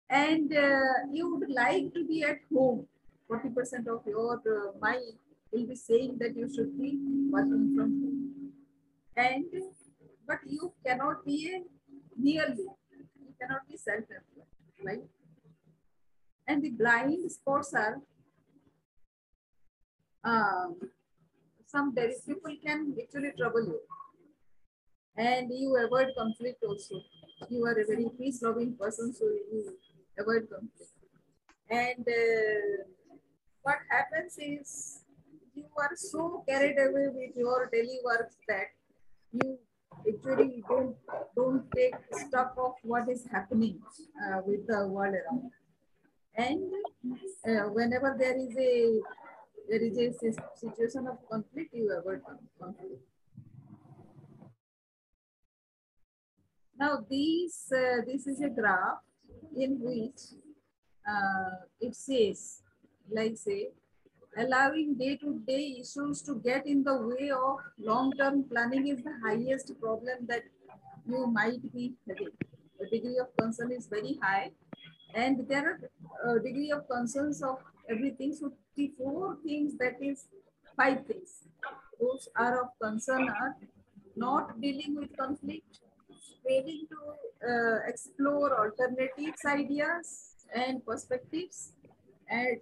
And 0.08 0.52
uh, 0.52 1.06
you 1.12 1.36
would 1.36 1.50
like 1.50 1.94
to 1.94 2.04
be 2.06 2.24
at 2.24 2.38
home, 2.52 2.86
40% 3.30 3.86
of 3.86 4.02
your 4.06 4.34
uh, 4.34 4.78
mind 4.80 5.14
will 5.52 5.66
be 5.66 5.76
saying 5.76 6.16
that 6.18 6.36
you 6.36 6.52
should 6.52 6.76
be 6.80 6.98
working 7.30 7.74
from 7.76 7.90
home. 8.00 8.52
And 9.16 9.44
but 10.26 10.38
you 10.46 10.72
cannot 10.86 11.24
be 11.24 11.50
a 11.54 11.60
nearly, 12.16 12.66
you 13.20 13.34
cannot 13.40 13.68
be 13.68 13.76
self-employed, 13.76 14.46
right? 14.84 15.02
And 16.46 16.62
the 16.62 16.70
blind 16.70 17.30
spots 17.30 17.74
are 17.74 18.00
um, 20.24 20.76
some 21.66 21.94
people 21.94 22.56
can 22.64 22.94
actually 23.00 23.32
trouble 23.38 23.64
you. 23.64 23.80
And 25.16 25.50
you 25.52 25.76
avoid 25.76 26.08
conflict 26.16 26.62
also. 26.66 27.02
You 27.48 27.64
are 27.64 27.72
a 27.72 27.86
very 27.86 28.08
peace-loving 28.18 28.76
person, 28.76 29.12
so 29.14 29.24
you 29.24 29.74
avoid 30.18 30.48
conflict. 30.50 30.92
And 31.70 32.06
uh, 32.06 32.84
what 33.62 33.78
happens 33.90 34.36
is 34.38 35.04
you 35.54 35.64
are 35.78 35.90
so 35.94 36.44
carried 36.48 36.78
away 36.78 37.08
with 37.14 37.36
your 37.36 37.68
daily 37.72 37.98
work 38.04 38.30
that 38.48 38.68
you 39.32 39.58
actually 40.08 40.62
don't 40.68 40.96
don't 41.36 41.64
take 41.72 41.94
stock 42.12 42.54
of 42.56 42.72
what 42.82 43.08
is 43.08 43.26
happening 43.30 43.80
uh, 44.24 44.40
with 44.46 44.66
the 44.66 44.86
world 44.88 45.14
around. 45.14 45.50
And 46.34 46.72
uh, 47.48 47.68
whenever 47.70 48.16
there 48.18 48.36
is 48.36 48.56
a 48.56 49.00
there 49.68 49.82
is 49.82 49.96
a 49.98 50.32
situation 50.56 51.06
of 51.06 51.18
conflict, 51.30 51.74
you 51.74 51.92
avoid 51.96 52.22
conflict. 52.60 53.02
Now, 56.80 57.04
these 57.10 57.70
uh, 57.76 58.00
this 58.06 58.26
is 58.26 58.40
a 58.40 58.48
graph 58.48 59.02
in 59.54 59.78
which 59.80 60.20
uh, 61.06 61.50
it 61.78 61.94
says, 61.94 62.62
like 63.10 63.36
say, 63.36 63.68
allowing 64.38 64.94
day-to-day 64.94 65.76
issues 65.80 66.22
to 66.22 66.36
get 66.36 66.66
in 66.66 66.82
the 66.82 66.96
way 66.96 67.30
of 67.30 67.58
long-term 67.78 68.44
planning 68.44 68.86
is 68.88 69.02
the 69.02 69.12
highest 69.24 69.78
problem 69.78 70.26
that 70.26 70.44
you 71.06 71.26
might 71.26 71.60
be 71.74 71.92
having. 72.08 72.32
The 72.78 72.88
degree 72.88 73.18
of 73.18 73.36
concern 73.36 73.72
is 73.72 73.86
very 73.86 74.18
high 74.22 74.50
and 75.14 75.46
there 75.48 75.78
are 76.24 76.36
a 76.36 76.42
degree 76.42 76.70
of 76.70 76.88
concerns 76.88 77.42
of 77.42 77.58
everything. 77.90 78.34
So 78.34 78.52
the 78.74 78.90
four 78.96 79.36
things 79.44 79.76
that 79.78 79.96
is 80.00 80.28
five 80.76 81.04
things. 81.06 81.42
Those 82.00 82.28
are 82.36 82.62
of 82.62 82.68
concern 82.80 83.28
are 83.28 83.54
not 84.16 84.60
dealing 84.62 84.96
with 84.96 85.14
conflict, 85.14 85.80
failing 86.46 86.86
to 86.92 86.98
uh, 87.50 87.78
explore 87.86 88.50
alternatives, 88.58 89.44
ideas, 89.44 90.36
and 90.54 90.84
perspectives, 90.84 91.72
and 92.28 92.60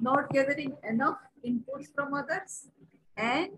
not 0.00 0.30
gathering 0.30 0.76
enough 0.88 1.18
inputs 1.46 1.88
from 1.94 2.14
others, 2.14 2.68
and 3.16 3.50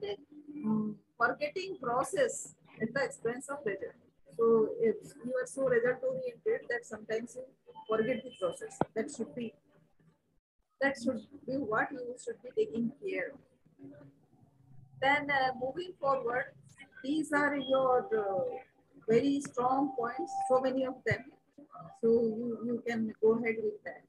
um, 0.64 0.96
forgetting 1.18 1.76
process 1.82 2.54
at 2.80 2.92
the 2.92 3.04
expense 3.04 3.48
of 3.48 3.58
result. 3.64 3.94
So 4.38 4.68
if 4.80 4.96
you 5.24 5.32
are 5.40 5.46
so 5.46 5.68
result 5.68 6.02
oriented 6.02 6.68
that 6.68 6.84
sometimes 6.84 7.36
you 7.36 7.44
forget 7.88 8.22
the 8.24 8.32
process. 8.40 8.78
That 8.94 9.10
should 9.14 9.34
be 9.34 9.54
that 10.80 10.96
should 11.02 11.22
be 11.46 11.54
what 11.54 11.88
you 11.90 12.14
should 12.22 12.36
be 12.42 12.50
taking 12.56 12.92
care 13.02 13.30
of. 13.32 13.40
Then 15.00 15.30
uh, 15.30 15.52
moving 15.60 15.92
forward, 16.00 16.52
these 17.02 17.32
are 17.32 17.56
your 17.56 18.06
uh, 18.12 18.58
very 19.08 19.40
strong 19.40 19.92
points, 19.98 20.32
so 20.48 20.60
many 20.60 20.84
of 20.84 20.94
them. 21.06 21.24
So 22.00 22.08
you, 22.08 22.58
you 22.64 22.82
can 22.86 23.12
go 23.20 23.38
ahead 23.38 23.56
with 23.62 23.82
that. 23.84 24.02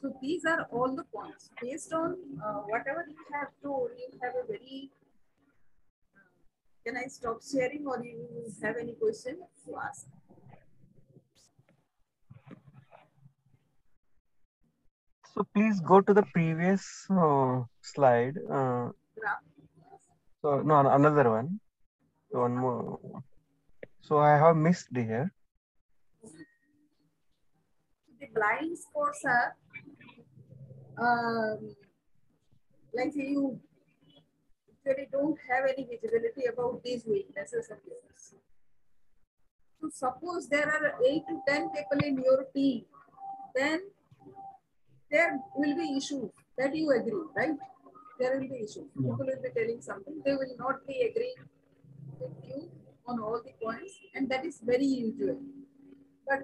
So 0.00 0.14
these 0.20 0.44
are 0.44 0.66
all 0.70 0.94
the 0.94 1.04
points. 1.04 1.50
Based 1.60 1.92
on 1.92 2.16
uh, 2.44 2.60
whatever 2.72 3.06
you 3.08 3.16
have 3.32 3.48
told, 3.62 3.90
you 3.98 4.18
have 4.22 4.34
a 4.42 4.46
very 4.46 4.90
can 6.84 6.98
I 6.98 7.06
stop 7.06 7.38
sharing 7.42 7.86
or 7.86 8.04
you 8.04 8.52
have 8.62 8.76
any 8.78 8.92
question 8.92 9.38
to 9.64 9.76
ask? 9.78 10.06
So 15.34 15.46
please 15.54 15.80
go 15.80 16.02
to 16.02 16.12
the 16.12 16.24
previous 16.34 17.06
uh, 17.10 17.62
slide. 17.80 18.36
Uh, 18.50 18.90
so 20.42 20.60
no, 20.60 20.80
another 20.90 21.30
one. 21.30 21.58
One 22.28 22.54
more. 22.54 23.00
So 24.06 24.18
I 24.18 24.36
have 24.36 24.54
missed 24.54 24.88
here. 24.92 25.32
The 28.20 28.26
blind 28.34 28.76
spots 28.76 29.24
are 29.24 29.56
um, 31.00 31.74
like 32.92 33.16
you 33.16 33.58
really 34.84 35.08
don't 35.10 35.38
have 35.48 35.64
any 35.72 35.86
visibility 35.86 36.44
about 36.52 36.82
these 36.84 37.06
weaknesses 37.06 37.70
of 37.70 37.78
yours. 37.88 38.34
So 39.80 39.88
suppose 39.90 40.48
there 40.48 40.68
are 40.68 41.00
eight 41.08 41.22
to 41.26 41.40
10 41.48 41.70
people 41.70 41.98
in 42.04 42.22
your 42.22 42.44
team, 42.54 42.84
then 43.54 43.80
there 45.10 45.40
will 45.56 45.76
be 45.76 45.96
issues 45.96 46.30
that 46.58 46.76
you 46.76 46.90
agree, 46.90 47.24
right? 47.34 47.56
There 48.20 48.38
will 48.38 48.48
be 48.48 48.56
issues. 48.56 48.84
People 48.94 49.16
will 49.16 49.42
be 49.42 49.48
telling 49.58 49.80
something. 49.80 50.20
They 50.22 50.34
will 50.34 50.56
not 50.58 50.86
be 50.86 51.08
agreeing 51.08 51.48
with 52.20 52.32
you 52.46 52.70
on 53.06 53.20
all 53.20 53.40
the 53.44 53.52
points 53.62 53.94
and 54.14 54.28
that 54.30 54.44
is 54.44 54.60
very 54.64 54.86
usual. 54.86 55.38
But 56.26 56.40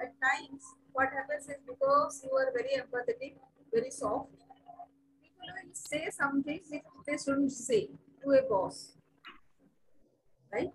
at 0.00 0.12
times 0.20 0.62
what 0.92 1.08
happens 1.08 1.48
is 1.48 1.60
because 1.66 2.24
you 2.24 2.32
are 2.36 2.52
very 2.52 2.80
empathetic, 2.80 3.34
very 3.72 3.90
soft, 3.90 4.30
people 5.22 5.48
will 5.48 5.74
say 5.74 6.08
something 6.10 6.60
which 6.70 6.82
they 7.06 7.16
shouldn't 7.16 7.52
say 7.52 7.88
to 8.22 8.30
a 8.30 8.42
boss, 8.48 8.92
right? 10.52 10.70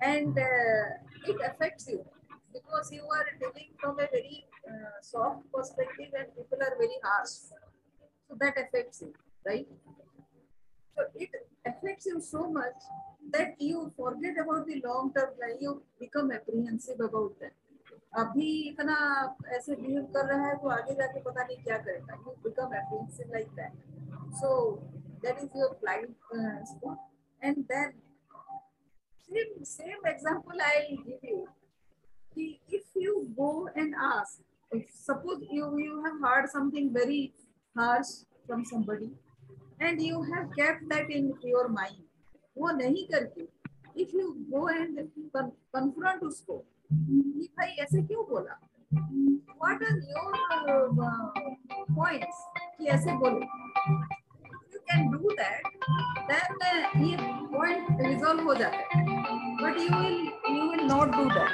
And 0.00 0.38
uh, 0.38 0.86
it 1.26 1.36
affects 1.44 1.88
you 1.88 2.04
because 2.52 2.92
you 2.92 3.02
are 3.02 3.26
dealing 3.38 3.70
from 3.80 3.98
a 3.98 4.06
very 4.12 4.44
uh, 4.68 5.00
soft 5.02 5.50
perspective 5.52 6.12
and 6.18 6.28
people 6.36 6.58
are 6.60 6.76
very 6.76 6.98
harsh. 7.02 7.52
So 8.28 8.36
that 8.40 8.54
affects 8.58 9.02
you, 9.02 9.14
right? 9.46 9.66
So 10.95 11.05
it 11.15 11.29
affects 11.65 12.05
you 12.05 12.19
so 12.19 12.49
much 12.49 12.79
that 13.31 13.55
you 13.59 13.91
forget 13.95 14.35
about 14.43 14.67
the 14.67 14.81
long 14.85 15.13
term 15.13 15.29
plan. 15.37 15.57
You 15.59 15.81
become 15.99 16.31
apprehensive 16.31 16.99
about 16.99 17.39
that. 17.39 17.53
अभी 18.19 18.47
इतना 18.69 18.95
ऐसे 19.55 19.75
behave 19.75 20.03
कर 20.13 20.25
रहा 20.27 20.47
है 20.47 20.55
तो 20.61 20.69
आगे 20.69 20.93
जाके 20.95 21.19
पता 21.23 21.43
नहीं 21.43 21.57
क्या 21.63 21.77
करेगा 21.83 22.15
you 22.25 22.31
become 22.43 22.73
apprehensive 22.75 23.31
like 23.33 23.51
that 23.59 24.33
so 24.39 24.49
that 25.21 25.37
is 25.43 25.55
your 25.57 25.77
blind 25.81 26.15
spot 26.71 27.43
and 27.43 27.63
then 27.71 27.93
same 29.31 29.65
same 29.67 30.07
example 30.09 30.61
i'll 30.63 30.95
give 31.03 31.21
you 31.27 31.37
if 32.79 32.97
you 33.03 33.13
go 33.37 33.69
and 33.75 33.93
ask 34.07 34.41
if 34.71 34.89
suppose 35.03 35.45
you 35.57 35.69
you 35.83 35.99
have 36.05 36.17
heard 36.25 36.49
something 36.53 36.89
very 36.97 37.19
harsh 37.75 38.11
from 38.47 38.65
somebody 38.71 39.09
and 39.82 40.00
you 40.02 40.22
have 40.22 40.44
kept 40.50 40.80
that 40.92 41.10
in 41.10 41.32
your 41.46 41.68
mind 41.70 42.04
वो 42.58 42.70
नहीं 42.76 43.04
करके। 43.08 43.48
If 44.02 44.16
you 44.16 44.30
go 44.50 44.68
and 44.68 44.98
confront 45.36 46.22
उसको, 46.24 46.56
कि 46.90 47.48
भाई 47.58 47.70
ऐसे 47.82 48.02
क्यों 48.02 48.24
बोला? 48.28 48.58
What 48.92 49.82
are 49.82 49.96
your 50.10 50.86
points 51.96 52.44
कि 52.78 52.86
ऐसे 52.86 53.12
बोलो। 53.18 53.40
You 54.72 54.78
can 54.80 55.10
do 55.10 55.30
that 55.30 55.62
then 56.30 57.04
ये 57.04 57.16
पॉइंट 57.52 58.00
रिजॉल्व 58.00 58.42
हो 58.48 58.54
जाता 58.54 58.76
है। 58.76 59.04
But 59.56 59.78
you 59.80 59.98
will 59.98 60.18
you 60.56 60.70
will 60.70 60.84
not 60.86 61.16
do 61.16 61.24
that 61.30 61.52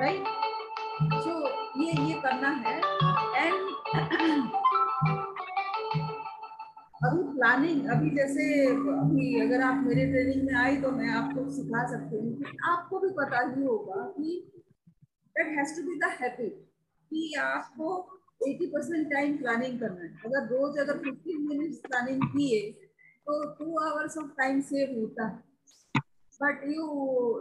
right 0.00 0.24
so 1.14 1.32
ये 1.82 1.92
ये 2.02 2.20
करना 2.22 2.50
है। 2.64 2.76
एंड 3.36 3.60
प्लानिंग 7.40 7.86
अभी 7.90 8.10
जैसे 8.16 8.46
अभी 8.70 9.26
अगर 9.40 9.62
आप 9.64 9.76
मेरे 9.84 10.04
ट्रेनिंग 10.06 10.42
में 10.46 10.54
आई 10.62 10.76
तो 10.80 10.90
मैं 10.92 11.08
आपको 11.10 11.44
सिखा 11.50 11.84
सकती 11.90 12.16
हूँ 12.16 12.54
आपको 12.70 12.98
भी 13.00 13.08
पता 13.18 13.38
ही 13.44 13.62
होगा 13.64 14.00
कि 14.16 14.32
that 15.36 15.52
has 15.58 15.70
to 15.76 15.82
be 15.82 15.94
the 16.00 16.10
habit 16.16 16.58
कि 17.12 17.22
आपको 17.42 17.92
80 18.48 18.66
परसेंट 18.74 19.06
टाइम 19.12 19.36
प्लानिंग 19.36 19.78
करना 19.80 20.02
है। 20.02 20.10
अगर 20.26 20.46
रोज 20.48 20.78
अगर 20.78 20.98
15 21.06 21.38
मिनट्स 21.48 21.78
प्लानिंग 21.86 22.22
किए 22.32 22.60
तो 23.26 23.38
two 23.54 23.78
hours 23.80 24.18
of 24.18 24.28
time 24.38 24.60
save 24.68 24.92
होता 24.98 25.26
है। 25.26 26.02
But 26.40 26.66
you 26.66 26.82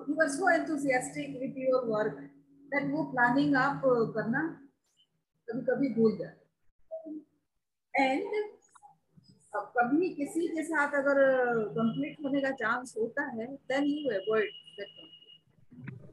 you 0.09 0.21
are 0.21 0.29
so 0.29 0.49
enthusiastic 0.51 1.39
with 1.41 1.59
your 1.63 1.85
work 1.89 2.21
that 2.71 2.91
वो 2.93 3.03
प्लानिंग 3.11 3.55
आप 3.65 3.81
करना 4.15 4.45
कभी 5.47 5.65
कभी 5.71 5.93
भूल 5.93 6.17
जाते 6.17 6.39
एंड 7.93 8.57
कभी 9.53 10.09
किसी 10.09 10.47
के 10.47 10.63
साथ 10.63 10.93
अगर 10.95 11.19
कंप्लीट 11.75 12.17
होने 12.25 12.41
का 12.41 12.51
चांस 12.55 12.93
होता 12.97 13.23
है 13.29 13.45
देन 13.69 13.85
यू 13.85 14.09
अवॉइड 14.11 14.51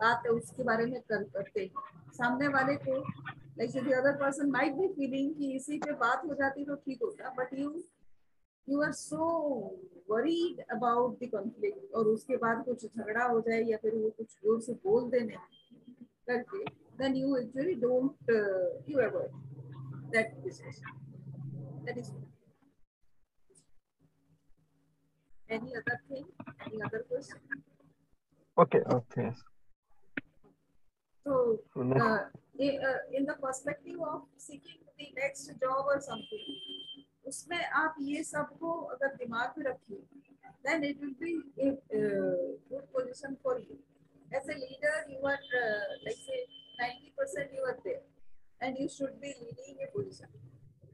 बात 0.00 0.22
है 0.26 0.32
उसके 0.32 0.62
बारे 0.62 0.86
में 0.86 1.00
कर, 1.00 1.22
करते 1.24 1.70
सामने 2.12 2.48
वाले 2.48 2.74
को 2.78 2.98
like 3.58 3.70
the 3.72 3.92
other 3.94 4.16
person 4.16 4.50
might 4.50 4.74
be 4.74 4.88
feeling 4.90 5.34
कि 5.34 5.52
इसी 5.56 5.78
पे 5.78 5.92
बात 6.00 6.22
हो 6.26 6.34
जाती 6.34 6.64
तो 6.64 6.74
ठीक 6.76 7.02
होता 7.02 7.30
but 7.38 7.58
you 7.58 7.72
you 8.68 8.82
are 8.82 8.92
so 8.92 9.28
worried 10.10 10.60
about 10.72 11.18
the 11.22 11.28
conflict 11.34 11.94
और 11.94 12.06
उसके 12.08 12.36
बाद 12.36 12.64
कुछ 12.64 12.84
झगड़ा 12.86 13.24
हो 13.24 13.40
जाए 13.40 13.62
या 13.62 13.76
फिर 13.82 13.94
वो 13.94 14.10
कुछ 14.16 14.26
ज़ोर 14.34 14.60
से 14.60 14.72
बोल 14.84 15.10
देने 15.10 15.36
करके 16.28 16.64
then 16.98 17.16
you 17.16 17.36
actually 17.36 17.74
don't 17.82 18.30
you 18.90 18.98
avoid 19.00 20.10
that 20.12 20.34
discussion 20.44 21.84
that 21.84 21.98
is 21.98 22.10
any 25.48 25.72
other 25.72 26.00
thing? 26.08 26.24
Any 26.66 26.82
other 26.82 27.04
question? 27.08 27.38
Okay 28.56 28.80
okay. 28.90 29.30
So 31.26 31.58
uh, 31.76 32.02
uh, 32.02 32.98
in 33.12 33.26
the 33.26 33.34
perspective 33.34 33.98
of 34.00 34.22
उसमें 37.26 37.62
आप 37.76 37.94
ये 38.00 38.22
सबको 38.24 38.72
अगर 38.94 39.14
दिमाग 39.16 39.54
में 39.58 39.64
रखिए 39.66 39.98
then 40.66 40.84
it 40.84 41.00
will 41.00 41.14
be 41.22 41.32
good 42.70 42.84
position 42.92 43.34
for 43.44 43.60
you 43.60 43.78
as 44.36 44.50
a 44.50 44.56
leader 44.58 45.10
you 45.12 45.26
are 45.28 45.42
like 46.04 46.16
say 46.18 46.44
90 46.82 47.10
percent 47.18 47.54
you 47.54 47.64
are 47.66 47.80
there 47.84 48.66
and 48.66 48.80
you 48.80 48.88
should 48.98 49.18
be 49.20 49.28
leading 49.40 49.80
a 49.80 49.90
position 49.94 50.38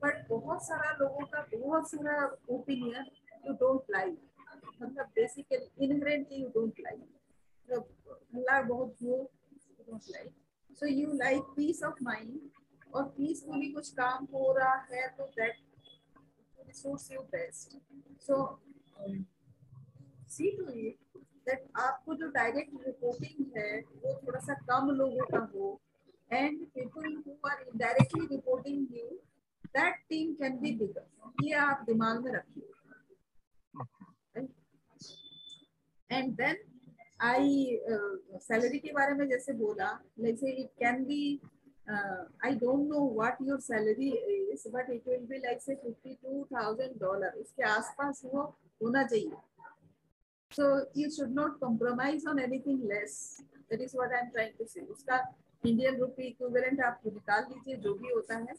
but 0.05 0.27
बहुत 0.29 0.65
सारा 0.67 0.97
लोगों 1.01 1.27
का 1.35 1.47
बहुत 1.55 1.91
सारा 1.91 2.17
ओपिनियन 2.57 3.11
यू 3.47 3.53
डोंट 3.61 3.91
लाइक 3.91 4.19
मतलब 4.83 5.07
basically 5.17 5.85
inherently 5.85 6.43
you 6.43 6.49
don't 6.55 6.81
like 6.81 7.01
हल्ला 8.35 8.61
बहुत 8.63 9.03
हो 9.03 9.09
you 9.09 9.85
don't 9.91 10.11
like 10.11 10.33
so 10.79 10.87
you 10.87 11.13
like 11.13 11.53
peace 11.57 11.83
of 11.83 12.03
mind 12.03 12.51
और 12.95 13.03
पीसफुली 13.17 13.69
कुछ 13.73 13.93
काम 13.95 14.25
हो 14.33 14.53
रहा 14.59 14.75
है 14.93 15.09
तो 15.19 15.27
that 15.39 15.57
suits 16.75 17.11
you 17.13 17.21
best 17.37 17.79
so 18.27 18.37
see 20.29 20.51
to 20.57 20.65
it 20.71 20.97
that 21.47 21.61
आपको 21.77 22.15
जो 22.15 22.27
डायरेक्ट 22.31 22.87
रिपोर्टिंग 22.87 23.39
है, 23.57 23.71
वो 23.81 24.11
थोड़ा 24.27 24.41
सा 24.41 24.55
कम 24.69 24.91
लोगों 24.91 25.25
का 25.27 25.39
हो. 25.55 25.81
And 26.31 26.67
people 26.67 27.17
who 27.27 27.33
are 27.49 27.63
indirectly 27.63 28.27
reporting 28.27 28.79
you 28.97 29.07
that 29.77 29.95
team 30.09 30.27
can 30.35 30.59
be 30.61 30.71
bigger 30.77 31.05
ये 31.45 31.53
आप 31.55 31.83
दिमाग 31.87 32.25
में 32.25 32.33
रखिए। 32.33 32.52
एंड 36.13 36.35
देन 36.37 36.57
आई 37.21 37.81
सैलरी 38.43 38.79
के 38.79 38.93
बारे 38.93 39.15
में 39.15 39.29
जैसे 39.29 39.53
बोला 39.59 39.91
जैसे 40.21 40.51
it 40.63 40.71
can 40.79 41.05
be 41.05 41.23
I 41.91 42.55
don't 42.57 42.89
know 42.89 43.09
what 43.15 43.39
your 43.43 43.61
salary 43.61 44.11
is 44.53 44.69
but 44.75 44.91
it 44.91 45.09
will 45.09 45.27
be 45.27 45.39
like 45.39 45.63
say 45.63 45.75
fifty 45.83 46.15
two 46.15 46.45
thousand 46.53 46.99
dollar 47.01 47.39
इसके 47.41 47.63
आसपास 47.69 48.23
वो 48.25 48.43
होना 48.83 49.03
चाहिए। 49.05 49.37
So 50.51 50.65
you 51.01 51.11
should 51.11 51.35
not 51.35 51.59
compromise 51.61 52.27
on 52.29 52.39
anything 52.41 52.83
less 52.93 53.15
that 53.71 53.81
is 53.81 53.97
what 53.97 54.13
I 54.13 54.21
am 54.21 54.29
trying 54.31 54.59
to 54.59 54.65
say 54.75 54.81
उसका 54.97 55.23
Indian 55.65 55.97
rupee 55.99 56.27
equivalent 56.27 56.81
आप 56.85 57.01
निकाल 57.07 57.43
लीजिए, 57.51 57.77
जो 57.77 57.95
भी 57.95 58.13
होता 58.15 58.37
है 58.39 58.55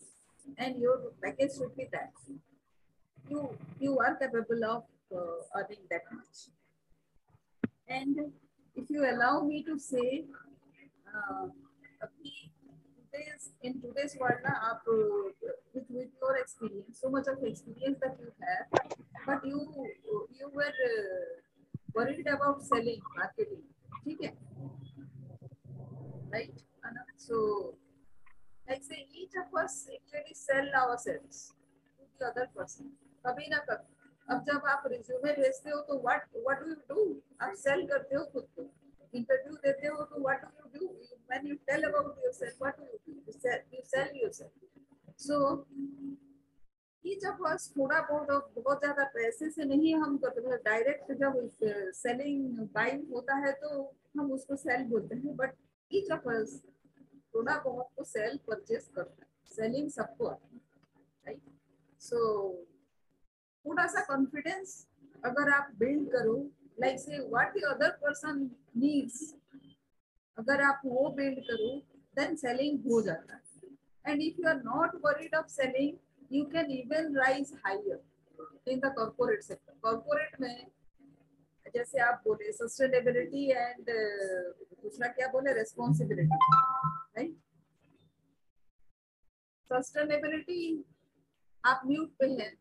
and 0.60 0.84
your 0.84 0.98
package 1.22 1.52
should 1.58 1.76
be 1.78 1.84
that 1.96 3.32
you 3.32 3.48
you 3.82 3.96
are 4.06 4.14
capable 4.24 4.64
of 4.66 5.16
earning 5.16 5.86
that 5.90 6.14
much 6.14 6.50
And 7.94 8.18
if 8.76 8.90
you 8.90 9.06
allow 9.06 9.44
me 9.44 9.64
to 9.64 9.78
say, 9.78 10.26
uh, 11.14 11.48
in 13.62 13.80
today's 13.80 14.18
world, 14.20 14.42
na, 14.44 14.54
aap, 14.74 14.82
with, 15.74 15.86
with 15.90 16.10
your 16.20 16.36
experience, 16.38 17.00
so 17.00 17.10
much 17.10 17.28
of 17.28 17.38
experience 17.44 18.00
that 18.02 18.18
you 18.20 18.34
have, 18.42 18.68
but 19.26 19.46
you 19.46 19.60
you 20.40 20.50
were 20.52 20.76
uh, 20.90 21.26
worried 21.94 22.28
about 22.28 22.62
selling, 22.64 23.02
marketing. 23.16 23.64
Okay? 24.02 24.34
Right? 26.34 26.52
So, 27.18 27.76
like 28.68 28.84
say, 28.84 29.06
each 29.14 29.38
of 29.38 29.48
us 29.56 29.88
actually 29.88 30.34
sell 30.34 30.68
ourselves 30.76 31.54
to 31.96 32.04
the 32.20 32.26
other 32.26 32.50
person. 32.58 32.92
Kabhi 33.24 33.48
na 33.54 33.64
kabhi. 33.70 33.93
अब 34.28 34.44
जब 34.48 34.66
आप 34.68 34.84
resume 34.88 35.32
भेजते 35.34 35.70
हो 35.70 35.80
तो 35.82 36.00
what 36.02 36.28
what 36.38 36.60
do 36.60 36.70
you 36.70 36.76
do 36.90 37.22
आप 37.42 37.54
sell 37.58 37.86
करते 37.88 38.16
हो 38.16 38.24
खुद 38.34 38.48
को। 38.56 38.70
इंटरव्यू 39.14 39.54
देते 39.64 39.88
हो 39.88 40.04
तो 40.04 40.22
what 40.22 40.46
do 40.46 40.80
you 40.82 40.88
do 40.88 41.16
when 41.30 41.48
you 41.48 41.56
tell 41.68 41.84
about 41.84 42.24
yourself 42.26 42.62
what 42.62 42.80
do 42.80 42.86
you 42.86 42.98
do 43.08 43.14
you 43.28 43.40
sell 43.40 43.62
you 43.74 43.82
sell 43.86 44.22
yourself 44.22 44.52
so 45.22 45.66
each 47.06 47.26
of 47.26 47.44
us 47.48 47.72
थोड़ा 47.78 48.00
बहुत 48.02 48.54
बहुत 48.58 48.80
ज़्यादा 48.80 49.04
पैसे 49.14 49.50
से 49.52 49.66
नहीं 49.66 49.96
हम 49.96 50.18
करते 50.18 50.58
डायरेक्ट 50.64 51.12
जब 51.22 51.50
सेलिंग 51.96 52.60
बाइंग 52.76 53.08
होता 53.14 53.36
है 53.46 53.52
तो 53.64 53.70
हम 54.20 54.32
उसको 54.32 54.56
सेल 54.56 54.84
बोलते 54.88 55.16
हैं। 55.16 55.36
बट 55.36 55.56
ऑफ़ 56.12 56.30
अस 56.30 56.62
थोड़ा 57.34 57.58
बहुत 57.60 57.88
तो 57.98 58.04
सेल 58.04 58.38
परचेज 58.48 58.88
करता 58.96 59.24
है। 59.24 59.28
सेलिंग 59.52 59.90
सबको 59.90 60.26
आता 60.28 60.48
है 60.48 60.60
राइट 61.26 61.42
सो 62.02 62.20
थोड़ा 63.66 63.86
सा 63.88 64.02
कॉन्फिडेंस 64.06 64.76
अगर 65.26 65.50
आप 65.54 65.72
बिल्ड 65.80 66.10
करो 66.12 66.38
like 66.82 67.00
say 67.00 67.20
what 67.20 67.58
the 67.58 67.64
other 67.66 67.90
person 68.02 68.50
needs 68.78 69.20
अगर 70.38 70.62
आप 70.62 70.82
वो 70.86 71.10
बिल्ड 71.18 71.40
करो 71.48 71.76
देन 72.18 72.36
सेलिंग 72.36 72.80
हो 72.92 73.02
जाता 73.02 73.36
है। 73.36 73.42
And 74.06 74.22
if 74.22 74.42
you 74.42 74.48
are 74.50 74.62
not 74.64 74.96
worried 75.06 75.36
of 75.36 75.48
selling 75.48 75.98
you 76.32 76.44
can 76.54 76.72
even 76.72 77.16
rise 77.18 77.54
higher 77.66 78.04
in 78.72 78.80
the 78.80 78.94
corporate 78.96 79.44
sector 79.44 79.74
corporate 79.84 80.40
में, 80.42 80.68
जैसे 81.74 82.00
आप 82.00 82.22
बोले 82.26 82.52
सस्टेनेबिलिटी 82.52 83.46
एंड 83.52 83.86
दूसरा 84.84 85.08
क्या 85.08 85.28
बोले 85.32 85.54
रेस्पॉन्सिबिलिटी 85.54 86.38
राइट 87.18 87.36
सस्टेनेबिलिटी 89.72 90.84
आप 91.64 91.82
म्यूट 91.86 92.10
पे 92.20 92.26
हैं। 92.42 92.52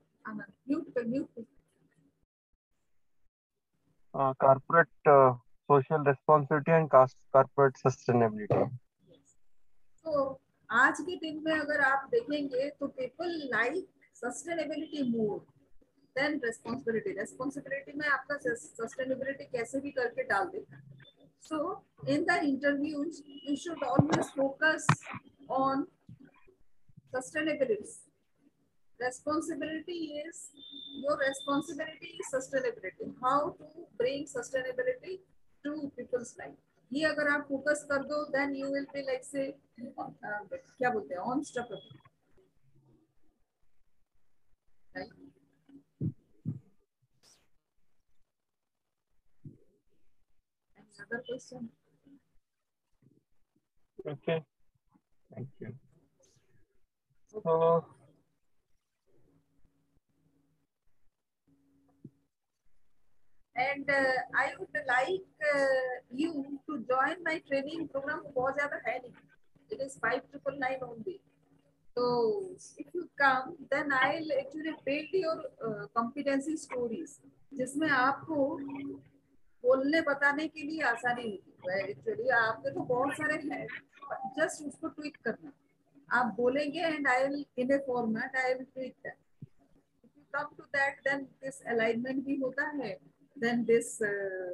Uh, 4.14 4.34
corporate 4.34 4.88
uh, 5.06 5.32
social 5.66 5.98
responsibility 5.98 6.70
and 6.70 6.90
corporate 6.90 7.74
sustainability. 7.86 8.70
Yes. 9.08 9.36
So, 10.04 10.40
आज 10.70 11.00
के 11.00 11.16
दिन 11.16 11.42
में 11.44 11.52
अगर 11.52 11.80
आप 11.80 12.08
देखेंगे 12.10 12.70
तो 12.70 12.86
people 12.98 13.32
like 13.54 13.86
sustainability 14.24 15.02
more 15.14 15.40
than 16.16 16.40
responsibility. 16.40 17.14
Responsibility 17.20 17.94
में 17.96 18.08
आपका 18.08 18.38
sustainability 18.80 19.50
कैसे 19.52 19.80
भी 19.80 19.90
करके 19.90 20.22
डाल 20.22 20.44
देता 20.44 20.76
है. 20.76 20.92
So 21.42 21.82
in 22.06 22.24
the 22.26 22.36
interviews, 22.44 23.22
you 23.48 23.56
should 23.56 23.82
always 23.82 24.30
focus 24.30 24.86
on 25.50 25.86
sustainability. 27.14 28.11
Responsibility 29.00 30.00
is 30.26 30.50
your 31.04 31.16
responsibility 31.18 32.10
is 32.20 32.28
sustainability 32.34 33.08
how 33.22 33.56
to 33.58 33.66
bring 33.98 34.26
sustainability 34.26 35.18
to 35.64 35.90
people's 35.96 36.36
life 36.38 36.60
ये 36.90 37.04
अगर 37.06 37.28
आप 37.28 37.44
फोकस 37.48 37.86
कर 37.90 38.02
दो 38.08 38.24
then 38.32 38.54
you 38.56 38.72
will 38.72 38.86
be 38.94 39.02
like 39.02 39.24
say 39.24 39.50
क्या 39.80 40.90
बोलते 40.90 41.14
हैं 41.14 41.20
on 41.32 41.42
stop 41.50 41.78
Another 51.02 51.22
question. 51.28 51.68
Okay. 54.06 54.44
Thank 55.34 55.48
you. 55.60 55.74
So, 57.34 57.84
and 63.56 63.88
uh, 63.88 64.12
I 64.34 64.52
would 64.58 64.76
like 64.88 65.28
uh, 65.54 65.92
you 66.10 66.58
to 66.68 66.84
join 66.88 67.22
my 67.24 67.40
training 67.48 67.88
program 67.88 68.22
बहुत 68.36 68.54
ज़्यादा 68.56 68.80
है 68.86 68.98
नहीं 68.98 69.12
it 69.70 69.80
is 69.80 69.98
five 69.98 70.22
triple 70.30 70.58
nine 70.58 70.80
only 70.82 71.20
so 71.96 72.04
if 72.78 72.86
you 72.94 73.08
come 73.20 73.54
then 73.70 73.92
I'll 73.92 74.32
actually 74.40 74.74
build 74.86 75.12
your 75.12 75.38
uh, 75.66 75.86
competency 75.94 76.56
stories 76.56 77.20
जिसमें 77.52 77.88
आपको 77.88 78.36
बोलने 79.64 80.00
बताने 80.02 80.46
के 80.48 80.62
लिए 80.66 80.82
आसानी 80.90 81.22
होगी 81.22 81.90
एक्चुअली 81.90 82.28
आपके 82.36 82.70
तो 82.74 82.80
बहुत 82.92 83.12
सारे 83.16 83.34
हैं 83.50 83.66
जस्ट 84.38 84.66
उसको 84.66 84.88
ट्वीट 84.88 85.16
करना 85.26 85.52
आप 86.18 86.34
बोलेंगे 86.36 86.80
and 86.94 87.08
I 87.08 87.26
will 87.26 87.44
in 87.58 87.72
a 87.72 87.78
format 87.86 88.36
I 88.44 88.54
will 88.54 88.64
tweet 88.64 88.94
that 89.04 89.16
if 90.04 90.10
you 90.16 90.24
come 90.34 90.50
to 90.58 90.64
that 90.76 91.04
then 91.06 91.26
this 91.44 91.60
alignment 91.74 92.24
भी 92.26 92.36
होता 92.40 92.68
है 92.82 92.96
then 93.35 93.65
this 93.65 94.01
uh, 94.01 94.53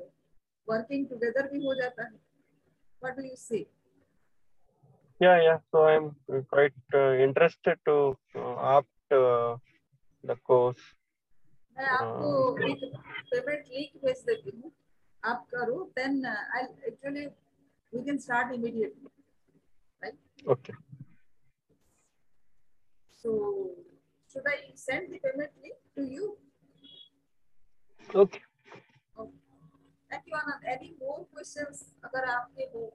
working 0.67 1.07
together 1.13 1.47
भी 1.53 1.63
हो 1.65 1.75
जाता 1.81 2.03
है 2.03 2.19
what 3.01 3.15
do 3.17 3.23
you 3.29 3.37
say 3.45 3.65
yeah, 5.19 5.37
yeah. 5.41 5.59
So 5.71 5.83
I'm 5.87 6.07
quite 6.49 6.73
uh, 6.93 7.13
interested 7.25 7.77
to 7.85 8.17
uh, 8.35 8.55
opt 8.75 9.11
uh, 9.11 9.55
the 10.23 10.35
course. 10.49 10.81
मैं 11.77 11.85
आपको 11.89 12.31
एक 12.69 12.81
पेमेंट 13.29 13.67
लिंक 13.67 13.95
भेज 14.03 14.23
देती 14.25 14.51
हूँ 14.57 14.71
आप 15.23 15.45
करो 15.53 15.77
then 15.97 16.25
I 16.25 16.63
actually 16.87 17.25
we 17.93 18.03
can 18.05 18.17
start 18.25 18.53
immediately 18.55 19.09
right 20.03 20.47
Okay. 20.55 20.75
So 23.23 23.31
should 24.33 24.47
I 24.47 24.57
send 24.75 25.13
the 25.13 25.19
payment 25.19 25.51
link 25.63 25.77
to 25.97 26.03
you? 26.13 26.37
Okay. 28.09 28.19
Okay. 28.23 28.41
Thank 30.10 30.24
you, 30.26 30.34
Anand. 30.40 30.62
Any 30.74 30.94
more 31.00 31.24
questions? 31.34 31.84
अगर 32.04 32.24
आपके 32.36 32.70
हो 32.74 32.90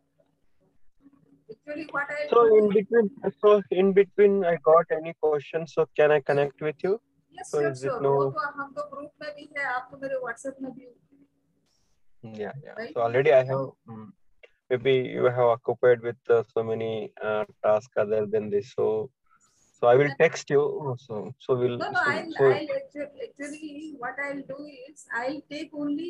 Actually, 1.53 1.85
what 1.93 2.07
I 2.09 2.27
So 2.29 2.41
in 2.57 2.69
between, 2.73 3.09
so 3.41 3.61
in 3.71 3.91
between, 3.93 4.43
I 4.45 4.55
got 4.67 4.85
any 4.97 5.13
questions. 5.21 5.73
So 5.75 5.85
can 5.95 6.11
I 6.11 6.19
connect 6.21 6.61
with 6.61 6.83
you? 6.83 6.93
yes, 7.37 7.49
so 7.51 7.59
sure, 7.59 7.69
is 7.71 7.83
it 7.83 7.89
sure. 7.89 8.01
no- 8.05 8.13
वो 8.15 8.29
तो 8.37 8.49
हम 8.59 8.71
तो 8.77 8.83
group 8.93 9.11
में 9.21 9.31
भी 9.35 9.49
है 9.57 9.65
आप 9.73 9.87
तो 9.91 9.97
मेरे 10.03 10.15
व्हाट्सएप 10.23 10.61
में 10.61 10.71
भी 10.73 10.85
हो 10.85 10.93
Yeah, 12.41 12.53
yeah. 12.65 12.75
Right. 12.79 12.93
So 12.95 13.01
already 13.05 13.31
I 13.37 13.43
have. 13.47 13.63
mm, 13.93 14.03
maybe 14.69 14.93
you 15.15 15.25
have 15.37 15.49
occupied 15.55 16.01
with 16.09 16.29
uh, 16.35 16.41
so 16.51 16.63
many 16.63 16.91
uh, 17.29 17.43
tasks 17.65 17.97
other 18.03 18.25
than 18.35 18.49
this. 18.53 18.69
So, 18.77 18.85
so 19.79 19.87
I 19.87 19.95
will 20.01 20.11
text 20.21 20.49
you. 20.55 20.61
So, 21.05 21.17
so 21.47 21.55
we'll. 21.63 21.77
No, 21.81 21.89
no, 21.89 22.03
so, 22.03 22.11
I'll, 22.11 22.31
so 22.37 22.45
I'll 22.45 22.77
actually, 22.77 23.25
actually 23.27 23.95
what 24.05 24.15
I'll 24.27 24.45
do 24.53 24.59
is 24.87 25.05
I'll 25.21 25.41
take 25.55 25.75
only 25.85 26.09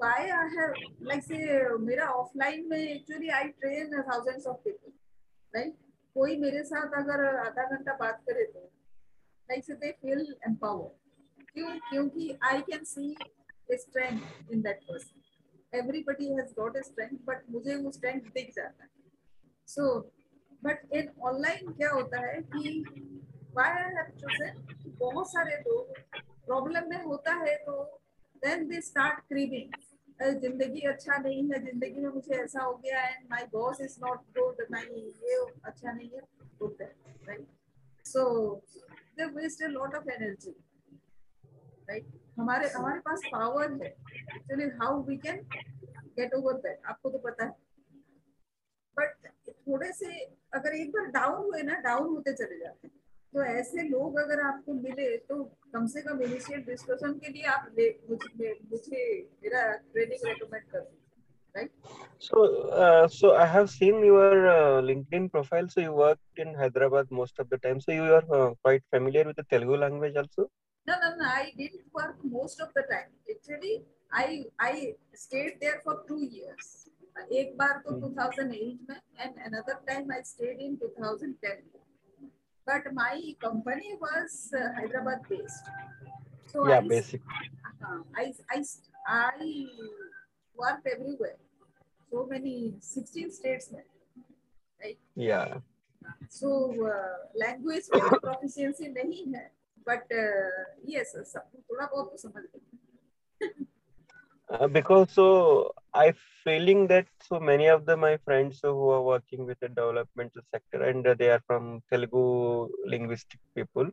why 0.00 0.30
I 0.32 0.44
have 0.56 0.76
like 1.08 1.22
say 1.22 1.40
मेरा 1.86 2.06
offline 2.18 2.68
में 2.68 2.80
actually 2.92 3.30
I 3.38 3.52
train 3.62 3.90
thousands 4.10 4.46
of 4.46 4.62
people 4.64 4.92
right 5.54 5.74
कोई 6.16 6.36
मेरे 6.40 6.62
साथ 6.68 6.94
अगर 7.00 7.24
आधा 7.40 7.64
घंटा 7.76 7.96
बात 7.98 8.22
करे 8.28 8.44
तो 8.54 8.62
like 9.48 9.64
say 9.66 9.76
they 9.82 9.92
feel 10.04 10.24
empowered 10.48 10.96
क्यों 11.52 11.76
क्योंकि 11.90 12.38
I 12.52 12.56
can 12.70 12.86
see 12.92 13.10
a 13.74 13.78
strength 13.84 14.54
in 14.54 14.62
that 14.62 14.80
person 14.88 15.20
everybody 15.72 16.30
has 16.38 16.54
got 16.54 16.80
a 16.82 16.84
strength 16.88 17.20
but 17.26 17.44
मुझे 17.50 17.76
वो 17.84 17.92
strength 17.98 18.32
दिख 18.38 18.50
जाता 18.56 18.84
है 18.84 18.90
so 19.74 19.90
but 20.62 20.98
in 21.00 21.12
online 21.30 21.76
क्या 21.76 21.90
होता 21.90 22.26
है 22.26 22.40
कि 22.56 22.74
why 23.54 23.68
I 23.84 23.88
have 23.98 24.12
chosen 24.24 24.66
बहुत 25.04 25.32
सारे 25.32 25.62
लोग 25.68 25.94
प्रॉब्लम 26.46 26.88
में 26.90 27.02
होता 27.04 27.34
है 27.44 27.56
तो 27.68 27.82
देन 28.44 28.68
दे 28.68 28.80
स्टार्ट 28.80 29.20
क्रीविंग 29.28 29.72
ज़िंदगी 30.20 30.80
अच्छा 30.88 31.16
नहीं 31.18 31.42
है, 31.50 31.58
ज़िंदगी 31.64 32.00
में 32.00 32.08
मुझे 32.10 32.34
ऐसा 32.34 32.62
हो 32.62 32.74
गया 32.84 33.04
and 33.08 33.26
my 33.30 33.46
boss 33.52 33.80
is 33.80 33.96
not 34.02 34.22
good 34.38 34.66
my 34.72 34.84
ये 35.24 35.36
अच्छा 35.64 35.92
नहीं 35.92 36.08
है 36.10 36.20
होता 36.62 36.84
है 36.84 37.14
right 37.26 37.46
so 38.06 38.24
they 39.16 39.24
waste 39.36 39.62
a 39.62 39.66
lot 39.68 39.94
of 39.94 40.10
energy 40.10 40.54
right 41.88 42.06
हमारे 42.38 42.68
हमारे 42.68 43.00
पास 43.00 43.22
पावर 43.32 43.72
है 43.82 43.88
actually 43.88 44.68
how 44.80 45.02
we 45.04 45.16
can 45.16 45.42
get 46.16 46.34
over 46.34 46.60
that 46.60 46.86
आपको 46.86 47.10
तो 47.10 47.18
पता 47.18 47.44
है। 47.44 47.50
बट 48.96 49.28
थोड़े 49.48 49.90
से, 49.92 50.06
अगर 50.54 50.74
एक 50.74 50.90
बार 50.92 51.06
डाउन 51.12 51.44
हुए 51.44 51.62
ना 51.62 51.74
डाउन 51.80 52.08
होते 52.08 52.32
चले 52.32 52.58
जाते 52.58 52.88
हैं। 52.88 52.94
तो 53.34 53.42
ऐसे 53.44 53.82
लोग 53.88 54.18
अगर 54.18 54.40
आपको 54.46 54.72
मिले 54.74 55.16
तो 55.30 55.42
कम 55.74 55.86
से 55.90 56.02
कम 56.02 56.22
इनिशियल 56.28 56.62
डिस्कशन 56.70 57.12
के 57.24 57.32
लिए 57.32 57.42
आप 57.56 57.68
ले 57.78 57.88
मुझे 58.10 58.52
मुझे 58.70 59.04
मेरा 59.42 59.66
ट्रेनिंग 59.76 60.26
रेकमेंड 60.28 60.64
कर 60.72 60.88
right 61.54 61.70
So, 62.24 62.42
uh, 62.80 63.08
so 63.08 63.30
I 63.34 63.44
have 63.52 63.70
seen 63.70 64.04
your 64.04 64.34
uh, 64.50 64.82
LinkedIn 64.88 65.30
profile. 65.32 65.68
So 65.68 65.80
you 65.80 65.92
worked 65.92 66.42
in 66.44 66.54
Hyderabad 66.54 67.10
most 67.10 67.40
of 67.44 67.48
the 67.50 67.58
time. 67.58 67.80
So 67.80 67.96
you 67.96 68.04
are 68.18 68.26
uh, 68.40 68.50
quite 68.62 68.84
familiar 68.96 69.24
with 69.30 69.36
the 69.36 69.46
Telugu 69.54 69.78
language 69.84 70.18
also. 70.24 70.50
no 70.86 70.94
no 71.00 71.08
no 71.16 71.24
i 71.30 71.52
didn't 71.56 71.88
work 71.92 72.20
most 72.36 72.60
of 72.64 72.68
the 72.76 72.82
time 72.90 73.10
actually 73.32 73.74
i 74.12 74.44
i 74.58 74.94
stayed 75.24 75.58
there 75.64 75.80
for 75.84 75.94
two 76.08 76.22
years 76.36 76.70
एक 77.38 77.56
बार 77.58 77.72
तो 77.86 77.94
2008 78.00 78.78
में 78.88 78.98
and 79.24 79.40
another 79.46 79.74
time 79.88 80.10
I 80.16 80.20
stayed 80.22 80.60
in 80.66 80.76
2010 80.82 81.58
but 82.70 82.84
my 82.94 83.14
company 83.44 83.90
was 84.06 84.34
uh, 84.54 84.60
Hyderabad 84.78 85.20
based 85.28 85.66
so 86.52 86.66
yeah, 86.68 86.78
I, 86.84 86.88
basic. 86.94 87.20
uh, 87.86 88.00
I 88.22 88.26
I 88.56 88.58
I 89.06 89.48
worked 90.62 90.86
everywhere 90.94 91.38
so 92.10 92.26
many 92.30 92.54
16 92.80 93.30
states 93.38 93.66
right 94.82 94.98
Yeah. 95.14 95.58
so 96.28 96.48
uh, 96.92 97.16
language 97.44 97.86
proficiency 98.26 98.88
नहीं 98.98 99.24
है 99.34 99.46
but 99.88 100.14
uh, 100.22 100.62
yes 100.94 101.14
सब 101.32 101.50
थोड़ा 101.70 101.86
बहुत 101.86 102.10
तो 102.12 102.16
समझ 102.28 102.44
गई 102.54 103.66
Uh, 104.54 104.66
because 104.66 105.10
so 105.16 105.24
I 105.93 106.13
feeling 106.43 106.87
that 106.87 107.07
so 107.29 107.39
many 107.39 107.67
of 107.75 107.85
the 107.85 107.95
my 107.97 108.17
friends 108.25 108.59
who 108.63 108.89
are 108.95 109.03
working 109.13 109.45
with 109.49 109.59
the 109.59 109.69
developmental 109.69 110.41
sector 110.53 110.79
and 110.89 111.05
uh, 111.07 111.15
they 111.21 111.29
are 111.35 111.41
from 111.47 111.63
Telugu 111.91 112.23
linguistic 112.93 113.39
people 113.57 113.89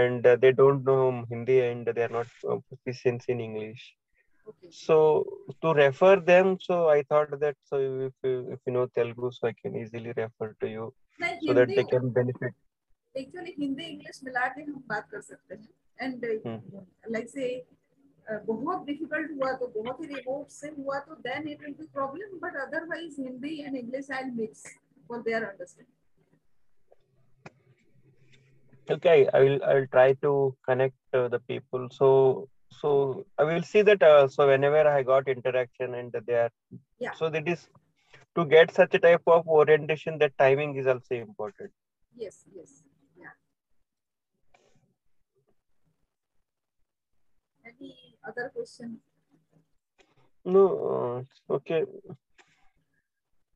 and 0.00 0.26
uh, 0.26 0.36
they 0.42 0.52
don't 0.52 0.82
know 0.88 1.24
Hindi 1.30 1.58
and 1.68 1.86
they 1.96 2.04
are 2.08 2.14
not 2.20 2.30
uh, 2.50 2.58
proficient 2.68 3.22
in 3.28 3.40
English. 3.48 3.82
okay 4.50 4.68
So 4.84 4.96
to 5.62 5.68
refer 5.74 6.14
them, 6.32 6.46
so 6.68 6.88
I 6.88 7.02
thought 7.10 7.30
that 7.44 7.56
so 7.70 7.76
if 8.08 8.14
you, 8.22 8.34
if 8.54 8.60
you 8.66 8.72
know 8.76 8.86
Telugu, 8.98 9.30
so 9.38 9.48
I 9.48 9.54
can 9.62 9.74
easily 9.82 10.12
refer 10.22 10.48
to 10.62 10.68
you 10.76 10.86
नहीं 11.20 11.46
so 11.48 11.52
that 11.58 11.68
they 11.68 11.82
Hindi 11.82 11.90
can 11.94 12.06
benefit. 12.20 12.54
Actually 13.14 13.54
Hindi 13.58 13.84
English 13.84 14.20
मिला 14.24 14.46
के 14.54 14.62
हम 14.62 14.82
बात 14.88 15.06
कर 15.10 15.20
सकते 15.20 15.54
हैं 15.54 15.68
and 16.06 16.24
hmm. 16.46 16.80
Like 17.12 17.28
से 17.30 17.44
बहुत 18.46 18.84
डिफिकल्ट 18.86 19.30
हुआ 19.32 19.52
तो 19.58 19.66
बहुत 19.80 20.00
ही 20.00 20.06
रिमोट 20.14 20.48
से 20.50 20.68
हुआ 20.78 20.98
तो 21.00 21.14
then 21.26 21.48
it 21.48 21.60
will 21.64 21.74
be 21.80 21.86
problem 21.98 22.38
but 22.46 22.56
otherwise 22.66 23.16
Hindi 23.18 23.60
and 23.64 23.76
English 23.76 24.10
I 24.16 24.30
mix 24.40 24.64
for 25.08 25.22
their 25.28 25.44
understanding 25.44 25.94
Okay, 28.88 29.26
I 29.34 29.38
will 29.40 29.62
I 29.64 29.74
will 29.74 29.86
try 29.92 30.12
to 30.24 30.56
connect 30.66 30.96
uh, 31.12 31.28
the 31.28 31.38
people. 31.40 31.88
So 31.94 32.48
so 32.80 32.90
I 33.36 33.44
will 33.44 33.62
see 33.62 33.82
that. 33.82 34.02
Uh, 34.02 34.28
so 34.28 34.46
whenever 34.46 34.82
I 34.88 35.02
got 35.02 35.28
interaction 35.28 35.94
and 35.94 36.14
they 36.26 36.36
are 36.42 36.50
Yeah. 37.00 37.12
so 37.12 37.28
that 37.30 37.48
is 37.48 37.64
to 38.36 38.44
get 38.44 38.70
such 38.76 38.94
a 38.94 38.98
type 38.98 39.22
of 39.26 39.48
orientation. 39.48 40.18
That 40.18 40.36
timing 40.38 40.76
is 40.76 40.86
also 40.86 41.16
important. 41.16 41.72
Yes 42.14 42.44
yes 42.56 42.70
या 43.18 43.32
any 47.68 48.09
other 48.27 48.51
question? 48.55 48.99
No, 50.43 51.25
uh, 51.49 51.53
okay. 51.53 51.83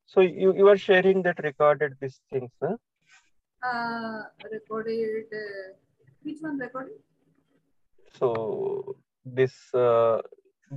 So 0.05 0.21
you, 0.21 0.55
you 0.55 0.67
are 0.67 0.77
sharing 0.77 1.23
that 1.23 1.43
recorded 1.43 1.93
these 1.99 2.19
things, 2.31 2.51
huh? 2.61 2.75
Uh, 3.63 4.23
recorded, 4.51 5.25
uh, 5.33 5.73
which 6.21 6.37
one 6.41 6.59
recorded? 6.59 6.99
So 8.19 8.95
this 9.25 9.73
uh, 9.73 10.21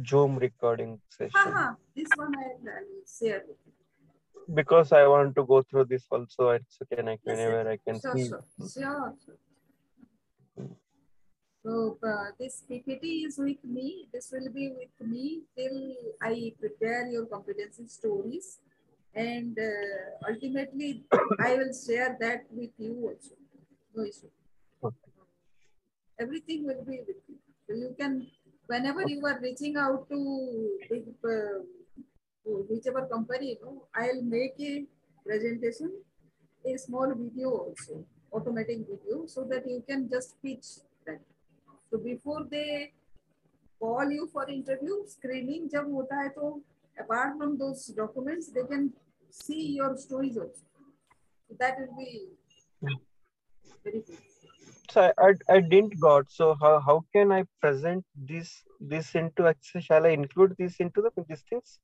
Zoom 0.06 0.38
recording 0.38 1.00
session. 1.10 1.30
Haha, 1.34 1.74
this 1.94 2.08
one 2.16 2.34
I 2.34 2.48
will 2.60 2.68
uh, 2.68 2.80
share 3.06 3.42
with 3.46 3.58
you 3.66 3.72
because 4.54 4.92
I 4.92 5.06
want 5.06 5.34
to 5.36 5.44
go 5.44 5.62
through 5.62 5.86
this 5.86 6.04
also. 6.10 6.50
It's 6.50 6.78
okay, 6.82 7.00
I 7.00 7.04
can, 7.04 7.18
yes, 7.24 7.38
whenever 7.38 7.70
I 7.70 7.78
can. 7.86 8.00
Sure, 8.00 8.16
see. 8.16 8.28
sure, 8.28 9.14
sure. 9.24 9.36
So 11.64 11.98
uh, 12.06 12.30
this 12.38 12.62
PPT 12.70 13.26
is 13.26 13.36
with 13.38 13.62
me. 13.64 14.08
This 14.12 14.30
will 14.32 14.48
be 14.52 14.70
with 14.70 15.08
me 15.08 15.42
till 15.56 15.92
I 16.22 16.52
prepare 16.58 17.08
your 17.08 17.26
competency 17.26 17.88
stories, 17.88 18.60
and 19.14 19.58
uh, 19.58 20.30
ultimately 20.30 21.02
I 21.40 21.56
will 21.56 21.74
share 21.74 22.16
that 22.20 22.46
with 22.50 22.70
you 22.78 22.94
also. 23.02 23.34
No 23.94 24.04
issue. 24.04 24.30
Okay. 24.84 24.96
Everything 26.20 26.64
will 26.64 26.84
be 26.84 27.00
with 27.06 27.22
you. 27.28 27.36
So 27.66 27.74
you 27.74 27.94
can, 27.98 28.28
whenever 28.66 29.02
you 29.06 29.24
are 29.26 29.38
reaching 29.42 29.76
out 29.76 30.08
to, 30.08 30.78
uh, 30.92 31.58
to 32.44 32.66
whichever 32.70 33.06
company, 33.06 33.58
you 33.58 33.58
know, 33.64 33.82
I'll 33.94 34.22
make 34.22 34.54
a 34.60 34.84
presentation, 35.26 35.92
a 36.64 36.76
small 36.78 37.12
video 37.14 37.50
also, 37.50 38.04
automatic 38.32 38.86
video, 38.88 39.26
so 39.26 39.44
that 39.50 39.68
you 39.68 39.82
can 39.88 40.08
just 40.08 40.40
pitch. 40.40 40.66
So 41.90 41.98
before 41.98 42.46
they 42.50 42.92
call 43.80 44.10
you 44.10 44.28
for 44.32 44.48
interview, 44.48 45.04
screening 45.06 45.68
जब 45.74 45.92
होता 45.92 46.22
है 46.22 46.28
तो 46.34 46.60
apart 47.00 47.36
from 47.38 47.56
those 47.58 47.86
documents, 47.86 48.50
they 48.50 48.64
can 48.70 48.92
see 49.30 49.76
your 49.76 49.96
stories 49.96 50.36
also. 50.36 50.66
So 51.48 51.56
that 51.58 51.78
will 51.78 51.96
be 51.96 52.28
very 53.84 54.02
good. 54.06 54.18
So 54.90 55.02
I, 55.02 55.28
I, 55.28 55.56
I 55.56 55.60
didn't 55.60 56.00
got. 56.00 56.30
So 56.30 56.56
how, 56.60 56.80
how 56.80 57.04
can 57.14 57.32
I 57.32 57.44
present 57.60 58.04
this 58.16 58.64
this 58.80 59.14
into 59.14 59.46
Excel? 59.46 59.82
Shall 59.82 60.06
I 60.06 60.10
include 60.10 60.54
this 60.58 60.76
into 60.76 61.02
the 61.02 61.24
these 61.28 61.42
things? 61.48 61.78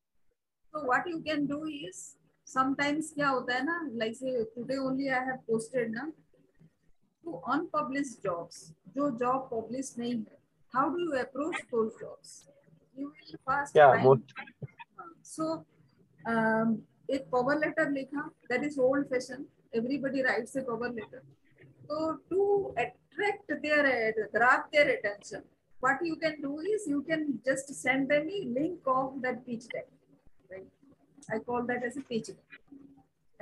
So 0.72 0.84
what 0.84 1.06
you 1.06 1.20
can 1.20 1.46
do 1.46 1.64
is 1.66 2.16
sometimes 2.44 3.12
क्या 3.14 3.28
होता 3.28 3.54
है 3.54 3.64
ना 3.64 3.78
like 4.00 4.14
say 4.16 4.32
today 4.56 4.78
only 4.78 5.10
I 5.10 5.22
have 5.30 5.46
posted 5.50 5.90
ना 5.90 6.12
to 7.24 7.40
unpublished 7.56 8.22
jobs 8.22 8.72
जो 8.96 9.10
job 9.22 9.48
published 9.52 9.98
नहीं 9.98 10.14
है 10.14 10.38
how 10.76 10.88
do 10.94 11.00
you 11.06 11.14
approach 11.20 11.60
those 11.72 11.92
jobs 12.00 12.32
you 12.96 13.06
will 13.06 13.38
first 13.48 13.76
Yeah, 13.80 13.92
find 13.92 14.04
most 14.04 14.34
so 15.22 15.64
um, 16.32 16.76
एक 17.16 17.30
cover 17.30 17.56
letter 17.64 17.86
लिखा 17.96 18.28
that 18.50 18.64
is 18.68 18.78
old 18.78 19.08
fashion 19.14 19.46
everybody 19.80 20.22
writes 20.28 20.56
a 20.56 20.62
cover 20.70 20.90
letter 20.98 21.22
so 21.88 22.18
to 22.30 22.74
attract 22.84 23.52
their 23.64 24.14
grab 24.36 24.70
their 24.72 24.88
attention 24.96 25.42
what 25.80 25.98
you 26.10 26.16
can 26.16 26.40
do 26.40 26.52
is 26.74 26.86
you 26.92 27.02
can 27.08 27.24
just 27.48 27.74
send 27.80 28.08
them 28.08 28.28
a 28.38 28.40
link 28.58 28.92
of 28.98 29.20
that 29.24 29.44
pitch 29.46 29.66
deck 29.74 29.88
right 30.50 30.68
I 31.34 31.38
call 31.48 31.66
that 31.72 31.84
as 31.88 31.96
a 31.96 32.04
pitch 32.12 32.28
deck 32.28 32.60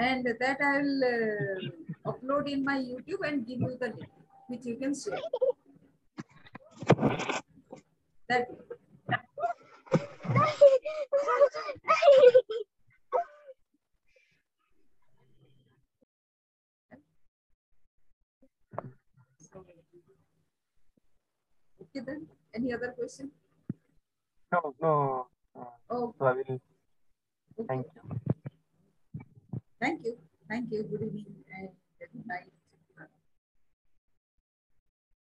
and 0.03 0.27
that 0.41 0.59
I'll 0.61 1.05
uh, 1.15 2.11
upload 2.11 2.51
in 2.51 2.65
my 2.65 2.79
YouTube 2.79 3.23
and 3.27 3.47
give 3.47 3.61
you 3.61 3.77
the 3.79 3.89
link 3.89 4.09
which 4.49 4.67
you 4.67 4.77
can 4.77 4.95
share. 4.95 5.21
That 8.29 8.49
okay 21.83 22.01
then. 22.05 22.27
Any 22.55 22.75
other 22.75 22.93
question? 22.99 23.31
no 24.53 24.75
no 24.83 25.27
Oh, 25.91 26.15
So 26.19 26.25
I 26.27 26.33
will. 26.33 26.61
Thank 27.69 27.87
you. 27.95 28.32
Thank 29.83 30.07
you. 30.07 30.17
Thank 30.49 30.73
you. 30.73 30.83
Good 30.85 31.03
evening 31.03 31.27
and 31.59 31.69
good 32.01 32.27
night. 32.27 32.51